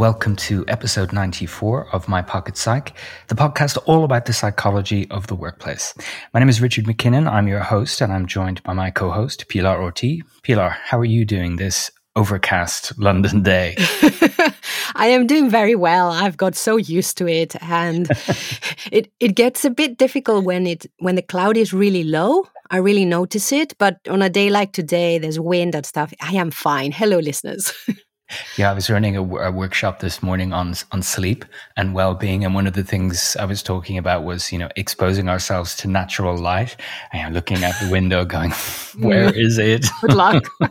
welcome 0.00 0.34
to 0.34 0.64
episode 0.66 1.12
94 1.12 1.94
of 1.94 2.08
My 2.08 2.22
Pocket 2.22 2.56
Psych, 2.56 2.94
the 3.28 3.34
podcast 3.34 3.76
all 3.84 4.02
about 4.02 4.24
the 4.24 4.32
psychology 4.32 5.06
of 5.10 5.26
the 5.26 5.34
workplace. 5.34 5.92
My 6.32 6.40
name 6.40 6.48
is 6.48 6.62
Richard 6.62 6.86
MacKinnon. 6.86 7.28
I'm 7.28 7.46
your 7.46 7.60
host, 7.60 8.00
and 8.00 8.10
I'm 8.10 8.24
joined 8.24 8.62
by 8.62 8.72
my 8.72 8.90
co 8.90 9.10
host, 9.10 9.46
Pilar 9.48 9.78
Ortiz. 9.78 10.22
Pilar, 10.42 10.70
how 10.70 10.98
are 10.98 11.04
you 11.04 11.26
doing 11.26 11.56
this 11.56 11.90
overcast 12.16 12.98
London 12.98 13.42
day? 13.42 13.74
I 14.96 15.08
am 15.08 15.26
doing 15.26 15.50
very 15.50 15.74
well. 15.74 16.10
I've 16.10 16.38
got 16.38 16.54
so 16.54 16.78
used 16.78 17.18
to 17.18 17.28
it, 17.28 17.54
and 17.62 18.08
it 18.90 19.12
it 19.20 19.34
gets 19.34 19.66
a 19.66 19.70
bit 19.70 19.98
difficult 19.98 20.46
when 20.46 20.66
it 20.66 20.86
when 21.00 21.16
the 21.16 21.22
cloud 21.22 21.58
is 21.58 21.74
really 21.74 22.04
low. 22.04 22.48
I 22.70 22.78
really 22.78 23.04
notice 23.04 23.52
it, 23.52 23.76
but 23.76 23.98
on 24.08 24.22
a 24.22 24.30
day 24.30 24.48
like 24.48 24.72
today, 24.72 25.18
there's 25.18 25.38
wind 25.38 25.74
and 25.74 25.84
stuff. 25.84 26.14
I 26.22 26.36
am 26.36 26.50
fine. 26.50 26.90
Hello, 26.90 27.18
listeners. 27.18 27.74
Yeah, 28.56 28.70
I 28.70 28.74
was 28.74 28.90
running 28.90 29.16
a, 29.16 29.22
a, 29.22 29.50
workshop 29.50 30.00
this 30.00 30.22
morning 30.22 30.52
on 30.52 30.74
on 30.92 31.02
sleep 31.02 31.44
and 31.76 31.94
well 31.94 32.14
being, 32.14 32.44
and 32.44 32.54
one 32.54 32.66
of 32.66 32.74
the 32.74 32.84
things 32.84 33.36
I 33.36 33.44
was 33.44 33.62
talking 33.62 33.98
about 33.98 34.24
was 34.24 34.52
you 34.52 34.58
know 34.58 34.68
exposing 34.76 35.28
ourselves 35.28 35.76
to 35.78 35.88
natural 35.88 36.36
light. 36.36 36.76
And 37.12 37.34
looking 37.34 37.64
out 37.64 37.74
the 37.80 37.90
window, 37.90 38.24
going, 38.24 38.50
"Where 38.98 39.34
is 39.34 39.58
it?" 39.58 39.86
Good 40.00 40.14
luck. 40.14 40.44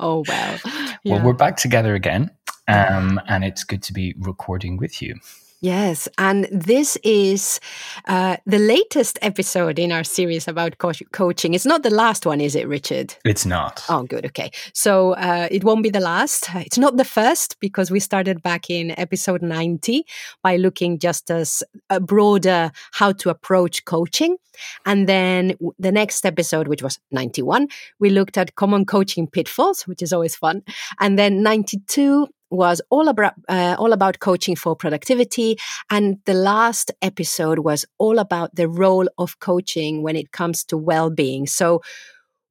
oh 0.00 0.24
well. 0.26 0.60
Yeah. 1.04 1.14
Well, 1.14 1.24
we're 1.24 1.32
back 1.34 1.56
together 1.56 1.94
again, 1.94 2.30
um, 2.68 3.20
and 3.28 3.44
it's 3.44 3.64
good 3.64 3.82
to 3.84 3.92
be 3.92 4.14
recording 4.18 4.76
with 4.76 5.02
you. 5.02 5.16
Yes, 5.64 6.08
and 6.18 6.46
this 6.52 6.98
is 7.02 7.58
uh, 8.06 8.36
the 8.44 8.58
latest 8.58 9.18
episode 9.22 9.78
in 9.78 9.92
our 9.92 10.04
series 10.04 10.46
about 10.46 10.76
co- 10.76 10.92
coaching. 11.12 11.54
It's 11.54 11.64
not 11.64 11.82
the 11.82 11.88
last 11.88 12.26
one, 12.26 12.38
is 12.38 12.54
it, 12.54 12.68
Richard? 12.68 13.14
It's 13.24 13.46
not. 13.46 13.82
Oh, 13.88 14.02
good. 14.02 14.26
Okay. 14.26 14.50
So 14.74 15.12
uh, 15.12 15.48
it 15.50 15.64
won't 15.64 15.82
be 15.82 15.88
the 15.88 16.00
last. 16.00 16.50
It's 16.54 16.76
not 16.76 16.98
the 16.98 17.04
first 17.04 17.58
because 17.60 17.90
we 17.90 17.98
started 17.98 18.42
back 18.42 18.68
in 18.68 18.90
episode 18.98 19.40
90 19.40 20.04
by 20.42 20.56
looking 20.56 20.98
just 20.98 21.30
as 21.30 21.62
a 21.88 21.98
broader 21.98 22.70
how 22.92 23.12
to 23.12 23.30
approach 23.30 23.86
coaching. 23.86 24.36
And 24.84 25.08
then 25.08 25.54
the 25.78 25.92
next 25.92 26.26
episode, 26.26 26.68
which 26.68 26.82
was 26.82 26.98
91, 27.10 27.68
we 27.98 28.10
looked 28.10 28.36
at 28.36 28.54
common 28.56 28.84
coaching 28.84 29.26
pitfalls, 29.26 29.86
which 29.86 30.02
is 30.02 30.12
always 30.12 30.36
fun. 30.36 30.62
And 31.00 31.18
then 31.18 31.42
92, 31.42 32.28
was 32.50 32.80
all 32.90 33.08
about 33.08 33.34
uh, 33.48 33.76
all 33.78 33.92
about 33.92 34.20
coaching 34.20 34.56
for 34.56 34.76
productivity 34.76 35.56
and 35.90 36.18
the 36.24 36.34
last 36.34 36.90
episode 37.02 37.60
was 37.60 37.84
all 37.98 38.18
about 38.18 38.54
the 38.54 38.68
role 38.68 39.08
of 39.18 39.38
coaching 39.40 40.02
when 40.02 40.16
it 40.16 40.32
comes 40.32 40.64
to 40.64 40.76
well-being. 40.76 41.46
So 41.46 41.82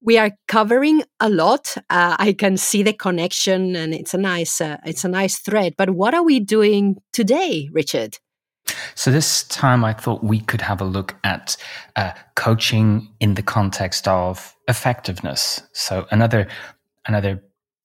we 0.02 0.18
are 0.18 0.32
covering 0.48 1.04
a 1.20 1.30
lot. 1.30 1.76
Uh, 1.90 2.16
i 2.20 2.34
can 2.34 2.58
see 2.58 2.84
the 2.84 2.94
connection 2.94 3.76
and 3.76 3.94
it's 3.94 4.14
a 4.14 4.18
nice 4.18 4.60
uh, 4.60 4.78
it's 4.86 5.06
a 5.06 5.10
nice 5.10 5.40
thread. 5.40 5.76
But 5.78 5.92
what 5.92 6.14
are 6.14 6.24
we 6.24 6.40
doing 6.40 6.98
today 7.14 7.70
richard? 7.72 8.18
So 8.96 9.12
this 9.12 9.44
time 9.44 9.84
I 9.84 9.94
thought 9.94 10.24
we 10.24 10.40
could 10.40 10.62
have 10.62 10.82
a 10.82 10.86
look 10.86 11.16
at 11.24 11.58
uh, 11.96 12.12
coaching 12.36 13.10
in 13.20 13.34
the 13.34 13.44
context 13.44 14.08
of 14.08 14.56
effectiveness. 14.68 15.62
So 15.74 16.08
another 16.12 16.48
another 17.06 17.44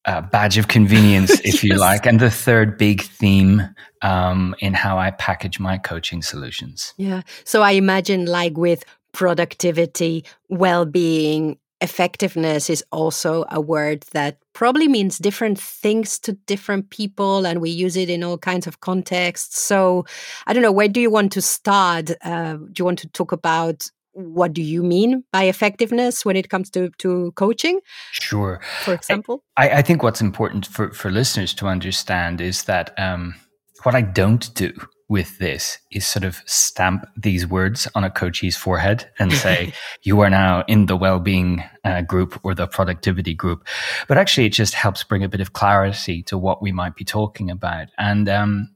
uh, 0.08 0.22
badge 0.22 0.56
of 0.56 0.68
convenience, 0.68 1.30
if 1.44 1.62
yes. 1.62 1.64
you 1.64 1.76
like, 1.76 2.06
and 2.06 2.18
the 2.18 2.30
third 2.30 2.78
big 2.78 3.02
theme 3.02 3.62
um, 4.02 4.54
in 4.60 4.72
how 4.72 4.98
I 4.98 5.10
package 5.10 5.60
my 5.60 5.76
coaching 5.76 6.22
solutions. 6.22 6.94
Yeah. 6.96 7.22
So 7.44 7.62
I 7.62 7.72
imagine, 7.72 8.24
like 8.24 8.56
with 8.56 8.84
productivity, 9.12 10.24
well 10.48 10.86
being, 10.86 11.58
effectiveness 11.80 12.70
is 12.70 12.82
also 12.90 13.44
a 13.50 13.60
word 13.60 14.04
that 14.12 14.38
probably 14.52 14.88
means 14.88 15.18
different 15.18 15.60
things 15.60 16.18
to 16.18 16.32
different 16.32 16.90
people 16.90 17.46
and 17.46 17.60
we 17.60 17.70
use 17.70 17.96
it 17.96 18.10
in 18.10 18.24
all 18.24 18.36
kinds 18.36 18.66
of 18.66 18.80
contexts 18.80 19.62
so 19.62 20.04
i 20.48 20.52
don't 20.52 20.64
know 20.64 20.72
where 20.72 20.88
do 20.88 21.00
you 21.00 21.08
want 21.08 21.30
to 21.30 21.40
start 21.40 22.10
uh, 22.24 22.54
do 22.54 22.72
you 22.80 22.84
want 22.84 22.98
to 22.98 23.06
talk 23.10 23.30
about 23.30 23.86
what 24.12 24.52
do 24.52 24.62
you 24.62 24.82
mean 24.82 25.24
by 25.32 25.44
effectiveness 25.44 26.24
when 26.24 26.36
it 26.36 26.48
comes 26.48 26.70
to, 26.70 26.90
to 26.98 27.32
coaching? 27.32 27.80
Sure. 28.12 28.60
For 28.84 28.94
example, 28.94 29.44
I, 29.56 29.70
I 29.70 29.82
think 29.82 30.02
what's 30.02 30.20
important 30.20 30.66
for, 30.66 30.92
for 30.92 31.10
listeners 31.10 31.54
to 31.54 31.66
understand 31.66 32.40
is 32.40 32.64
that 32.64 32.98
um, 32.98 33.34
what 33.82 33.94
I 33.94 34.02
don't 34.02 34.52
do 34.54 34.72
with 35.08 35.38
this 35.38 35.78
is 35.90 36.06
sort 36.06 36.24
of 36.24 36.42
stamp 36.44 37.06
these 37.16 37.46
words 37.46 37.88
on 37.94 38.04
a 38.04 38.10
coachee's 38.10 38.56
forehead 38.56 39.08
and 39.18 39.32
say, 39.32 39.72
you 40.02 40.20
are 40.20 40.28
now 40.28 40.64
in 40.68 40.86
the 40.86 40.96
well-being 40.96 41.64
uh, 41.84 42.02
group 42.02 42.38
or 42.42 42.54
the 42.54 42.66
productivity 42.66 43.34
group. 43.34 43.66
But 44.06 44.18
actually, 44.18 44.46
it 44.46 44.52
just 44.52 44.74
helps 44.74 45.02
bring 45.04 45.24
a 45.24 45.28
bit 45.28 45.40
of 45.40 45.54
clarity 45.54 46.22
to 46.24 46.36
what 46.36 46.60
we 46.60 46.72
might 46.72 46.94
be 46.94 47.04
talking 47.04 47.50
about. 47.50 47.88
And 47.96 48.28
um, 48.28 48.74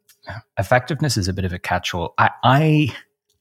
effectiveness 0.58 1.18
is 1.18 1.28
a 1.28 1.34
bit 1.34 1.44
of 1.44 1.52
a 1.52 1.58
catch-all. 1.58 2.14
I, 2.16 2.30
I 2.42 2.96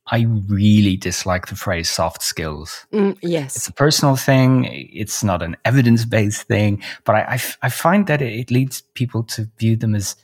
I 0.07 0.25
really 0.47 0.97
dislike 0.97 1.47
the 1.47 1.55
phrase 1.55 1.89
soft 1.89 2.23
skills. 2.23 2.85
Mm, 2.91 3.17
yes. 3.21 3.55
It's 3.55 3.67
a 3.67 3.73
personal 3.73 4.15
thing. 4.15 4.65
It's 4.71 5.23
not 5.23 5.41
an 5.41 5.55
evidence 5.63 6.05
based 6.05 6.43
thing, 6.43 6.81
but 7.05 7.15
I, 7.15 7.21
I, 7.21 7.33
f- 7.35 7.57
I 7.61 7.69
find 7.69 8.07
that 8.07 8.21
it, 8.21 8.33
it 8.33 8.51
leads 8.51 8.81
people 8.93 9.23
to 9.23 9.47
view 9.57 9.75
them 9.75 9.95
as 9.95 10.15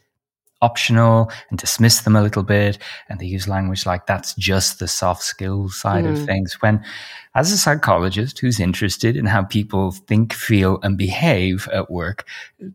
optional 0.62 1.32
and 1.50 1.60
dismiss 1.60 2.02
them 2.02 2.16
a 2.16 2.22
little 2.22 2.44
bit. 2.44 2.80
And 3.08 3.20
they 3.20 3.28
use 3.28 3.48
language 3.48 3.86
like 3.86 4.08
that's 4.08 4.34
just 4.34 4.80
the 4.80 4.88
soft 4.88 5.22
skills 5.22 5.80
side 5.80 6.06
mm. 6.06 6.14
of 6.14 6.26
things. 6.26 6.56
When, 6.62 6.84
as 7.36 7.52
a 7.52 7.58
psychologist 7.58 8.40
who's 8.40 8.60
interested 8.60 9.16
in 9.16 9.28
how 9.28 9.44
people 9.44 9.92
think, 9.92 10.34
feel, 10.34 10.80
and 10.82 10.98
behave 10.98 11.70
at 11.72 11.92
work, 11.92 12.26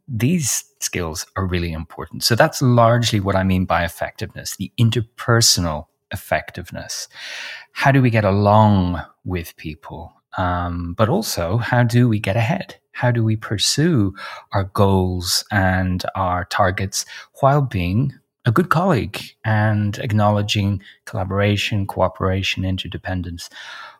these 0.06 0.64
skills 0.80 1.26
are 1.36 1.46
really 1.46 1.72
important. 1.72 2.22
So 2.22 2.36
that's 2.36 2.62
largely 2.62 3.18
what 3.18 3.34
I 3.34 3.42
mean 3.42 3.64
by 3.64 3.84
effectiveness, 3.84 4.56
the 4.56 4.70
interpersonal 4.78 5.86
effectiveness. 6.12 7.08
How 7.72 7.92
do 7.92 8.02
we 8.02 8.10
get 8.10 8.24
along 8.24 9.02
with 9.24 9.56
people? 9.56 10.12
Um, 10.38 10.94
but 10.96 11.08
also, 11.08 11.58
how 11.58 11.82
do 11.82 12.08
we 12.08 12.18
get 12.18 12.36
ahead? 12.36 12.76
How 12.92 13.10
do 13.10 13.24
we 13.24 13.36
pursue 13.36 14.14
our 14.52 14.64
goals 14.64 15.44
and 15.50 16.04
our 16.14 16.44
targets 16.46 17.04
while 17.40 17.62
being 17.62 18.12
a 18.44 18.52
good 18.52 18.70
colleague 18.70 19.20
and 19.44 19.98
acknowledging 19.98 20.82
collaboration, 21.04 21.86
cooperation, 21.86 22.64
interdependence, 22.64 23.48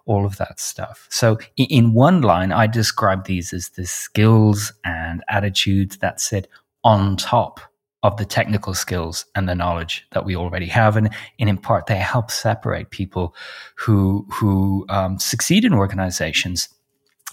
all 0.05 0.27
of 0.27 0.37
that 0.39 0.59
stuff. 0.59 1.07
So, 1.11 1.39
in 1.57 1.95
one 1.95 2.23
line, 2.23 2.51
I 2.51 2.67
describe 2.67 3.25
these 3.25 3.53
as 3.53 3.69
the 3.71 3.87
skills 3.87 4.73
and 4.85 5.23
attitudes 5.29 5.99
that 5.99 6.21
sit 6.21 6.49
on 6.83 7.17
top 7.17 7.61
of 8.03 8.17
the 8.17 8.25
technical 8.25 8.75
skills 8.75 9.27
and 9.35 9.49
the 9.49 9.55
knowledge 9.55 10.07
that 10.11 10.25
we 10.25 10.35
already 10.35 10.67
have, 10.67 10.97
and, 10.97 11.11
and 11.39 11.49
in 11.49 11.57
part 11.57 11.87
they 11.87 11.97
help 11.97 12.31
separate 12.31 12.91
people 12.91 13.35
who 13.77 14.27
who 14.33 14.85
um, 14.89 15.19
succeed 15.19 15.65
in 15.65 15.73
organizations 15.73 16.69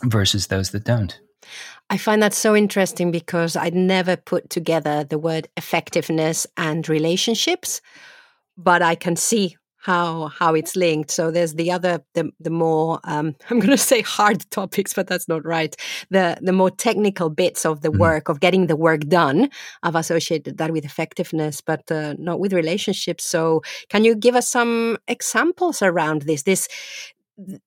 versus 0.03 0.47
those 0.47 0.71
that 0.71 0.83
don't. 0.83 1.19
I 1.89 1.97
find 1.97 2.21
that 2.21 2.33
so 2.33 2.55
interesting 2.55 3.09
because 3.09 3.55
I'd 3.55 3.73
never 3.73 4.15
put 4.15 4.49
together 4.51 5.03
the 5.03 5.17
word 5.17 5.47
effectiveness 5.57 6.45
and 6.55 6.87
relationships, 6.87 7.81
but 8.55 8.83
I 8.83 8.93
can 8.93 9.15
see 9.15 9.57
how 9.79 10.27
how 10.27 10.53
it's 10.53 10.75
linked. 10.75 11.09
So 11.09 11.31
there's 11.31 11.55
the 11.55 11.71
other 11.71 12.03
the, 12.13 12.31
the 12.39 12.49
more 12.49 12.99
um, 13.05 13.35
i'm 13.49 13.59
going 13.59 13.71
to 13.71 13.77
say 13.77 14.01
hard 14.01 14.49
topics 14.51 14.93
but 14.93 15.07
that's 15.07 15.27
not 15.27 15.45
right. 15.45 15.75
The 16.09 16.37
the 16.41 16.53
more 16.53 16.69
technical 16.69 17.29
bits 17.29 17.65
of 17.65 17.81
the 17.81 17.89
mm. 17.89 17.99
work 17.99 18.29
of 18.29 18.39
getting 18.39 18.67
the 18.67 18.75
work 18.75 19.01
done 19.07 19.49
i've 19.83 19.95
associated 19.95 20.57
that 20.57 20.71
with 20.71 20.85
effectiveness 20.85 21.61
but 21.61 21.89
uh, 21.91 22.15
not 22.17 22.39
with 22.39 22.53
relationships. 22.53 23.23
So 23.23 23.61
can 23.89 24.03
you 24.03 24.15
give 24.15 24.35
us 24.35 24.47
some 24.47 24.97
examples 25.07 25.81
around 25.81 26.23
this 26.23 26.43
this 26.43 26.67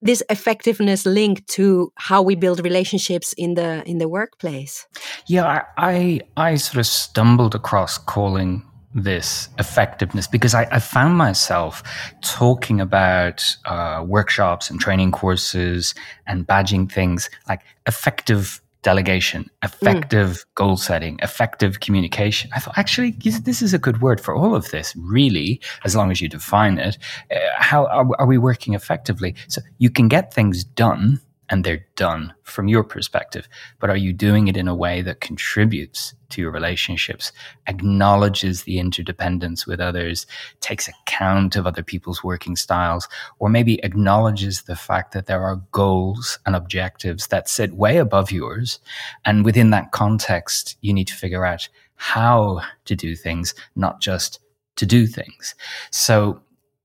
this 0.03 0.23
effectiveness 0.29 1.07
linked 1.07 1.49
to 1.49 1.91
how 1.97 2.21
we 2.21 2.35
build 2.35 2.63
relationships 2.63 3.33
in 3.39 3.55
the 3.55 3.83
in 3.89 3.99
the 3.99 4.09
workplace? 4.09 4.87
Yeah 5.27 5.47
i 5.47 6.21
i, 6.37 6.51
I 6.51 6.57
sort 6.57 6.81
of 6.81 6.87
stumbled 6.87 7.55
across 7.55 7.97
calling 7.97 8.63
this 8.95 9.49
effectiveness 9.59 10.27
because 10.27 10.55
I, 10.55 10.69
I 10.71 10.79
found 10.79 11.17
myself 11.17 11.83
talking 12.23 12.81
about 12.81 13.57
uh, 13.65 14.05
workshops 14.07 14.71
and 14.71 14.79
training 14.81 15.13
courses 15.13 15.95
and 16.27 16.47
badging 16.47 16.91
things 16.91 17.31
like 17.49 17.63
effective 17.87 18.61
delegation, 18.83 19.49
effective 19.63 20.31
mm. 20.31 20.45
goal 20.57 20.77
setting, 20.77 21.19
effective 21.23 21.81
communication. 21.81 22.51
I 22.53 22.59
thought 22.59 22.77
actually 22.77 23.13
this 23.13 23.63
is 23.63 23.73
a 23.73 23.79
good 23.79 24.03
word 24.03 24.21
for 24.21 24.35
all 24.35 24.55
of 24.55 24.71
this, 24.71 24.95
really, 24.97 25.61
as 25.85 25.95
long 25.97 26.11
as 26.11 26.21
you 26.21 26.29
define 26.29 26.79
it. 26.79 26.99
Uh, 27.31 27.39
how 27.57 27.87
are, 27.87 28.09
are 28.19 28.27
we 28.27 28.39
working 28.39 28.75
effectively? 28.75 29.35
So 29.49 29.63
you 29.79 29.89
can 29.89 30.09
get 30.09 30.35
things 30.35 30.65
done 30.65 31.21
and 31.53 31.65
they're 31.65 31.87
done 31.97 32.33
from 32.45 32.67
your 32.67 32.83
perspective. 32.83 33.47
But 33.79 33.91
are 33.91 33.97
you 33.97 34.15
doing 34.15 34.49
it 34.49 34.57
in 34.57 34.69
a 34.69 34.75
way 34.75 35.03
that 35.03 35.21
contributes 35.21 36.15
to 36.31 36.41
your 36.41 36.51
relationships, 36.51 37.31
acknowledges 37.67 38.63
the 38.63 38.79
interdependence 38.79 39.67
with 39.67 39.79
others, 39.79 40.27
takes 40.61 40.89
account 40.89 41.55
of 41.55 41.67
other 41.67 41.83
people's 41.83 42.25
working 42.25 42.57
styles, 42.57 43.07
or 43.39 43.51
maybe 43.51 43.85
acknowledges 43.85 44.63
the 44.63 44.75
fact 44.75 45.13
that 45.13 45.27
there 45.27 45.43
are 45.43 45.63
goals 45.73 46.39
and 46.47 46.57
objectives 46.57 47.27
that 47.27 47.51
sit 47.51 47.75
way 47.75 47.99
above 47.99 48.33
yours? 48.33 48.81
And 49.27 49.45
within 49.45 49.69
that 49.71 49.93
context, 49.93 50.79
you 50.81 50.95
need 50.95 51.09
to 51.09 51.15
figure 51.15 51.45
out 51.45 51.69
how 51.97 52.63
to 52.87 52.97
do 52.97 53.15
things, 53.15 53.55
not 53.77 54.01
just 54.01 54.41
to 54.77 54.87
do 54.87 55.07
things. 55.07 55.55
So 55.91 56.41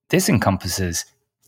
this 0.10 0.28
encompasses 0.28 1.06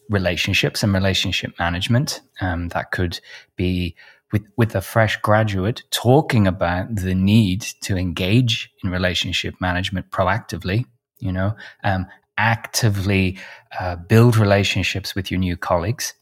relationships 0.10 0.84
and 0.84 0.94
relationship 0.94 1.54
management. 1.60 2.22
Um, 2.42 2.70
that 2.70 2.92
could 2.92 3.20
be 3.56 3.96
with 4.32 4.44
with 4.58 4.76
a 4.76 4.82
fresh 4.82 5.18
graduate 5.22 5.84
talking 5.92 6.48
about 6.48 6.94
the 6.94 7.16
need 7.16 7.62
to 7.82 7.98
engage 7.98 8.72
in 8.84 8.90
relationship 8.90 9.56
management 9.60 10.12
proactively. 10.12 10.86
You 11.20 11.32
know, 11.32 11.56
um, 11.84 12.08
actively 12.38 13.38
uh, 13.80 13.98
build 13.98 14.38
relationships 14.38 15.14
with 15.14 15.30
your 15.30 15.40
new 15.40 15.58
colleagues. 15.58 16.14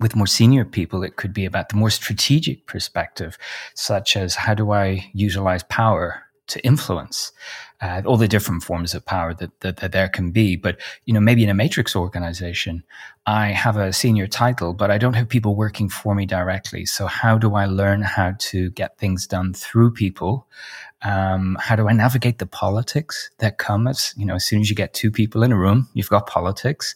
With 0.00 0.16
more 0.16 0.26
senior 0.26 0.64
people, 0.64 1.04
it 1.04 1.16
could 1.16 1.34
be 1.34 1.44
about 1.44 1.68
the 1.68 1.76
more 1.76 1.90
strategic 1.90 2.66
perspective, 2.66 3.38
such 3.74 4.16
as 4.16 4.34
how 4.34 4.54
do 4.54 4.72
I 4.72 5.10
utilize 5.12 5.62
power 5.64 6.21
to 6.48 6.64
influence 6.64 7.32
uh, 7.80 8.02
all 8.06 8.16
the 8.16 8.28
different 8.28 8.62
forms 8.62 8.94
of 8.94 9.04
power 9.04 9.34
that, 9.34 9.58
that, 9.60 9.78
that, 9.78 9.92
there 9.92 10.08
can 10.08 10.30
be. 10.30 10.56
But, 10.56 10.80
you 11.04 11.12
know, 11.12 11.20
maybe 11.20 11.42
in 11.42 11.50
a 11.50 11.54
matrix 11.54 11.96
organization, 11.96 12.82
I 13.26 13.48
have 13.48 13.76
a 13.76 13.92
senior 13.92 14.26
title, 14.26 14.72
but 14.72 14.90
I 14.90 14.98
don't 14.98 15.14
have 15.14 15.28
people 15.28 15.56
working 15.56 15.88
for 15.88 16.14
me 16.14 16.26
directly. 16.26 16.86
So 16.86 17.06
how 17.06 17.38
do 17.38 17.54
I 17.54 17.66
learn 17.66 18.02
how 18.02 18.34
to 18.38 18.70
get 18.70 18.98
things 18.98 19.26
done 19.26 19.52
through 19.52 19.92
people? 19.92 20.46
Um, 21.02 21.56
how 21.60 21.74
do 21.74 21.88
I 21.88 21.92
navigate 21.92 22.38
the 22.38 22.46
politics 22.46 23.30
that 23.38 23.58
come 23.58 23.88
as, 23.88 24.14
you 24.16 24.24
know, 24.24 24.36
as 24.36 24.44
soon 24.44 24.60
as 24.60 24.70
you 24.70 24.76
get 24.76 24.94
two 24.94 25.10
people 25.10 25.42
in 25.42 25.50
a 25.50 25.58
room, 25.58 25.88
you've 25.94 26.08
got 26.08 26.28
politics. 26.28 26.94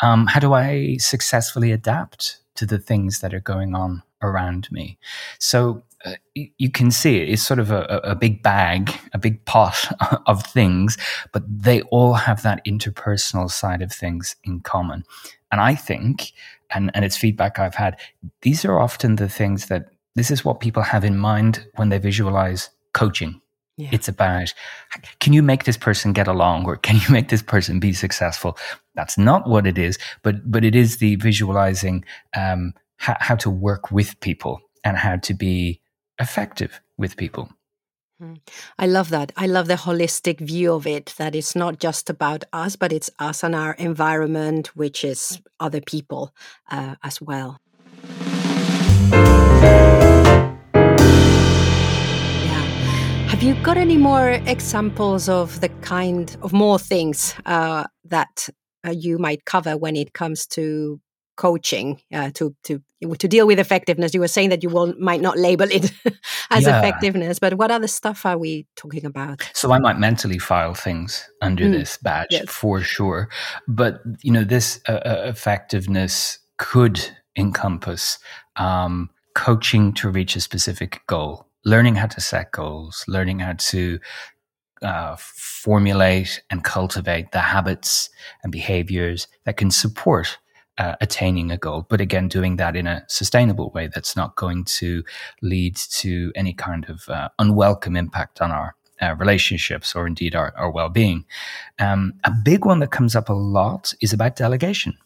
Um, 0.00 0.26
how 0.26 0.40
do 0.40 0.52
I 0.52 0.98
successfully 0.98 1.72
adapt 1.72 2.38
to 2.56 2.66
the 2.66 2.78
things 2.78 3.20
that 3.20 3.32
are 3.32 3.40
going 3.40 3.74
on 3.74 4.02
around 4.22 4.70
me? 4.70 4.98
So 5.38 5.82
uh, 6.04 6.14
you 6.34 6.70
can 6.70 6.90
see 6.90 7.20
it. 7.20 7.28
It's 7.28 7.42
sort 7.42 7.58
of 7.58 7.70
a, 7.70 8.00
a, 8.04 8.14
big 8.14 8.42
bag, 8.42 8.92
a 9.12 9.18
big 9.18 9.44
pot 9.46 9.76
of 10.26 10.44
things, 10.44 10.96
but 11.32 11.42
they 11.48 11.82
all 11.82 12.14
have 12.14 12.42
that 12.42 12.64
interpersonal 12.64 13.50
side 13.50 13.82
of 13.82 13.92
things 13.92 14.36
in 14.44 14.60
common. 14.60 15.04
And 15.50 15.60
I 15.60 15.74
think, 15.74 16.32
and, 16.70 16.90
and 16.94 17.04
it's 17.04 17.16
feedback 17.16 17.58
I've 17.58 17.74
had, 17.74 17.98
these 18.42 18.64
are 18.64 18.78
often 18.78 19.16
the 19.16 19.28
things 19.28 19.66
that 19.66 19.90
this 20.14 20.30
is 20.30 20.44
what 20.44 20.60
people 20.60 20.82
have 20.82 21.04
in 21.04 21.16
mind 21.16 21.66
when 21.76 21.88
they 21.88 21.98
visualize 21.98 22.70
coaching. 22.92 23.40
Yeah. 23.76 23.90
It's 23.92 24.08
about 24.08 24.52
can 25.20 25.32
you 25.32 25.42
make 25.42 25.62
this 25.62 25.76
person 25.76 26.12
get 26.12 26.26
along 26.26 26.66
or 26.66 26.76
can 26.76 26.96
you 26.96 27.08
make 27.10 27.28
this 27.28 27.42
person 27.42 27.78
be 27.78 27.92
successful? 27.92 28.58
That's 28.94 29.16
not 29.16 29.48
what 29.48 29.68
it 29.68 29.78
is, 29.78 29.98
but 30.24 30.50
but 30.50 30.64
it 30.64 30.74
is 30.74 30.96
the 30.96 31.14
visualizing 31.14 32.04
um, 32.36 32.74
how, 32.98 33.16
how 33.18 33.36
to 33.36 33.50
work 33.50 33.90
with 33.90 34.20
people 34.20 34.60
and 34.84 34.96
how 34.96 35.16
to 35.16 35.34
be 35.34 35.80
effective 36.18 36.80
with 36.98 37.16
people. 37.16 37.48
Hmm. 38.20 38.34
I 38.78 38.86
love 38.86 39.10
that. 39.10 39.30
I 39.36 39.46
love 39.46 39.68
the 39.68 39.74
holistic 39.74 40.40
view 40.40 40.74
of 40.74 40.86
it 40.88 41.14
that 41.18 41.36
it's 41.36 41.54
not 41.54 41.78
just 41.78 42.10
about 42.10 42.44
us, 42.52 42.74
but 42.74 42.92
it's 42.92 43.08
us 43.20 43.44
and 43.44 43.54
our 43.54 43.74
environment, 43.74 44.76
which 44.76 45.04
is 45.04 45.40
other 45.60 45.80
people 45.80 46.34
uh, 46.68 46.96
as 47.04 47.20
well. 47.22 47.60
Yeah. 52.42 52.64
Have 53.28 53.42
you 53.44 53.54
got 53.62 53.76
any 53.76 53.96
more 53.96 54.30
examples 54.30 55.28
of 55.28 55.60
the 55.60 55.68
kind 55.80 56.36
of 56.42 56.52
more 56.52 56.80
things 56.80 57.36
uh, 57.46 57.84
that 58.04 58.48
uh, 58.84 58.90
you 58.90 59.18
might 59.18 59.44
cover 59.44 59.76
when 59.76 59.94
it 59.94 60.12
comes 60.12 60.44
to 60.48 61.00
coaching 61.38 62.00
uh, 62.12 62.30
to 62.34 62.54
to 62.64 62.82
to 63.16 63.28
deal 63.28 63.46
with 63.46 63.60
effectiveness 63.60 64.12
you 64.12 64.20
were 64.20 64.34
saying 64.36 64.50
that 64.50 64.62
you 64.64 64.68
will, 64.68 64.92
might 64.98 65.20
not 65.20 65.38
label 65.38 65.68
it 65.70 65.92
as 66.50 66.64
yeah. 66.64 66.78
effectiveness 66.78 67.38
but 67.38 67.54
what 67.54 67.70
other 67.70 67.86
stuff 67.86 68.26
are 68.26 68.36
we 68.36 68.66
talking 68.74 69.06
about 69.06 69.48
so 69.54 69.72
i 69.72 69.78
might 69.78 69.98
mentally 70.00 70.38
file 70.38 70.74
things 70.74 71.30
under 71.40 71.64
mm. 71.64 71.72
this 71.72 71.96
badge 71.98 72.26
yes. 72.30 72.44
for 72.48 72.80
sure 72.80 73.28
but 73.68 74.02
you 74.22 74.32
know 74.32 74.42
this 74.42 74.80
uh, 74.88 74.92
uh, 74.92 75.22
effectiveness 75.26 76.40
could 76.58 77.00
encompass 77.36 78.18
um, 78.56 79.08
coaching 79.36 79.92
to 79.92 80.10
reach 80.10 80.34
a 80.34 80.40
specific 80.40 81.02
goal 81.06 81.46
learning 81.64 81.94
how 81.94 82.06
to 82.06 82.20
set 82.20 82.50
goals 82.50 83.04
learning 83.06 83.38
how 83.38 83.52
to 83.52 84.00
uh, 84.82 85.14
formulate 85.18 86.42
and 86.50 86.64
cultivate 86.64 87.30
the 87.30 87.40
habits 87.40 88.10
and 88.42 88.50
behaviors 88.50 89.28
that 89.44 89.56
can 89.56 89.70
support 89.70 90.38
uh, 90.78 90.94
attaining 91.00 91.50
a 91.50 91.56
goal, 91.56 91.86
but 91.88 92.00
again, 92.00 92.28
doing 92.28 92.56
that 92.56 92.76
in 92.76 92.86
a 92.86 93.04
sustainable 93.08 93.70
way 93.70 93.88
that's 93.92 94.16
not 94.16 94.36
going 94.36 94.64
to 94.64 95.02
lead 95.42 95.76
to 95.76 96.32
any 96.34 96.54
kind 96.54 96.88
of 96.88 97.08
uh, 97.08 97.28
unwelcome 97.38 97.96
impact 97.96 98.40
on 98.40 98.50
our 98.50 98.74
uh, 99.00 99.14
relationships 99.16 99.94
or 99.94 100.06
indeed 100.06 100.34
our, 100.34 100.52
our 100.56 100.70
well 100.70 100.88
being. 100.88 101.24
Um, 101.78 102.14
a 102.24 102.30
big 102.30 102.64
one 102.64 102.80
that 102.80 102.90
comes 102.90 103.14
up 103.14 103.28
a 103.28 103.34
lot 103.34 103.92
is 104.00 104.12
about 104.12 104.36
delegation. 104.36 104.96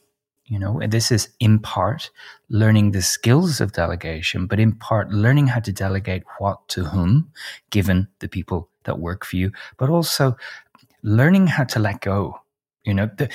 You 0.47 0.59
know, 0.59 0.81
this 0.87 1.11
is 1.11 1.29
in 1.41 1.61
part 1.61 2.11
learning 2.49 2.91
the 2.91 3.01
skills 3.01 3.61
of 3.61 3.73
delegation, 3.73 4.47
but 4.47 4.61
in 4.61 4.73
part 4.73 5.11
learning 5.11 5.47
how 5.47 5.61
to 5.61 5.73
delegate 5.73 6.25
what 6.39 6.67
to 6.69 6.85
whom, 6.85 7.31
given 7.71 8.09
the 8.19 8.29
people 8.29 8.69
that 8.85 8.99
work 8.99 9.25
for 9.25 9.37
you, 9.37 9.53
but 9.79 9.89
also 9.89 10.37
learning 11.03 11.47
how 11.47 11.65
to 11.65 11.79
let 11.79 12.01
go. 12.01 12.39
You 12.85 12.95
know, 12.95 13.11
the, 13.17 13.31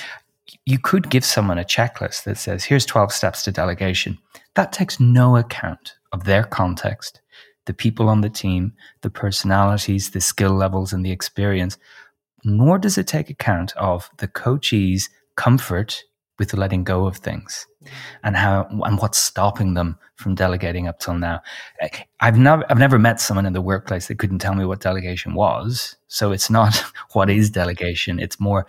you 0.66 0.78
could 0.78 1.10
give 1.10 1.24
someone 1.24 1.58
a 1.58 1.64
checklist 1.64 2.24
that 2.24 2.38
says, 2.38 2.64
here's 2.64 2.86
12 2.86 3.12
steps 3.12 3.42
to 3.44 3.52
delegation. 3.52 4.18
That 4.54 4.72
takes 4.72 5.00
no 5.00 5.36
account 5.36 5.94
of 6.12 6.24
their 6.24 6.44
context, 6.44 7.20
the 7.66 7.74
people 7.74 8.08
on 8.08 8.22
the 8.22 8.30
team, 8.30 8.72
the 9.02 9.10
personalities, 9.10 10.10
the 10.10 10.20
skill 10.20 10.52
levels, 10.52 10.92
and 10.92 11.04
the 11.04 11.12
experience, 11.12 11.78
nor 12.44 12.78
does 12.78 12.98
it 12.98 13.06
take 13.06 13.30
account 13.30 13.76
of 13.76 14.10
the 14.18 14.28
coachee's 14.28 15.10
comfort 15.36 16.04
with 16.38 16.54
letting 16.54 16.84
go 16.84 17.06
of 17.06 17.16
things 17.16 17.66
mm-hmm. 17.82 17.94
and 18.24 18.36
how 18.36 18.66
and 18.84 18.98
what's 18.98 19.18
stopping 19.18 19.74
them 19.74 19.98
from 20.16 20.34
delegating 20.34 20.86
up 20.86 20.98
till 20.98 21.14
now. 21.14 21.40
I've 22.20 22.38
never 22.38 22.64
I've 22.70 22.78
never 22.78 22.98
met 22.98 23.20
someone 23.20 23.46
in 23.46 23.52
the 23.52 23.60
workplace 23.60 24.06
that 24.08 24.18
couldn't 24.18 24.38
tell 24.38 24.54
me 24.54 24.64
what 24.64 24.80
delegation 24.80 25.34
was. 25.34 25.96
So 26.06 26.32
it's 26.32 26.50
not 26.50 26.76
what 27.12 27.30
is 27.30 27.50
delegation. 27.50 28.18
It's 28.18 28.40
more 28.40 28.66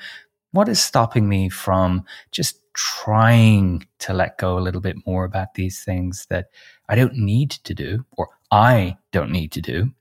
what 0.51 0.69
is 0.69 0.81
stopping 0.81 1.29
me 1.29 1.49
from 1.49 2.03
just 2.31 2.59
trying 2.73 3.85
to 3.99 4.13
let 4.13 4.37
go 4.37 4.57
a 4.57 4.61
little 4.61 4.81
bit 4.81 4.95
more 5.05 5.25
about 5.25 5.53
these 5.55 5.83
things 5.83 6.25
that 6.29 6.47
I 6.87 6.95
don't 6.95 7.15
need 7.15 7.51
to 7.51 7.73
do 7.73 8.05
or 8.17 8.29
I 8.51 8.97
don't 9.11 9.31
need 9.31 9.51
to 9.53 9.61
do, 9.61 9.91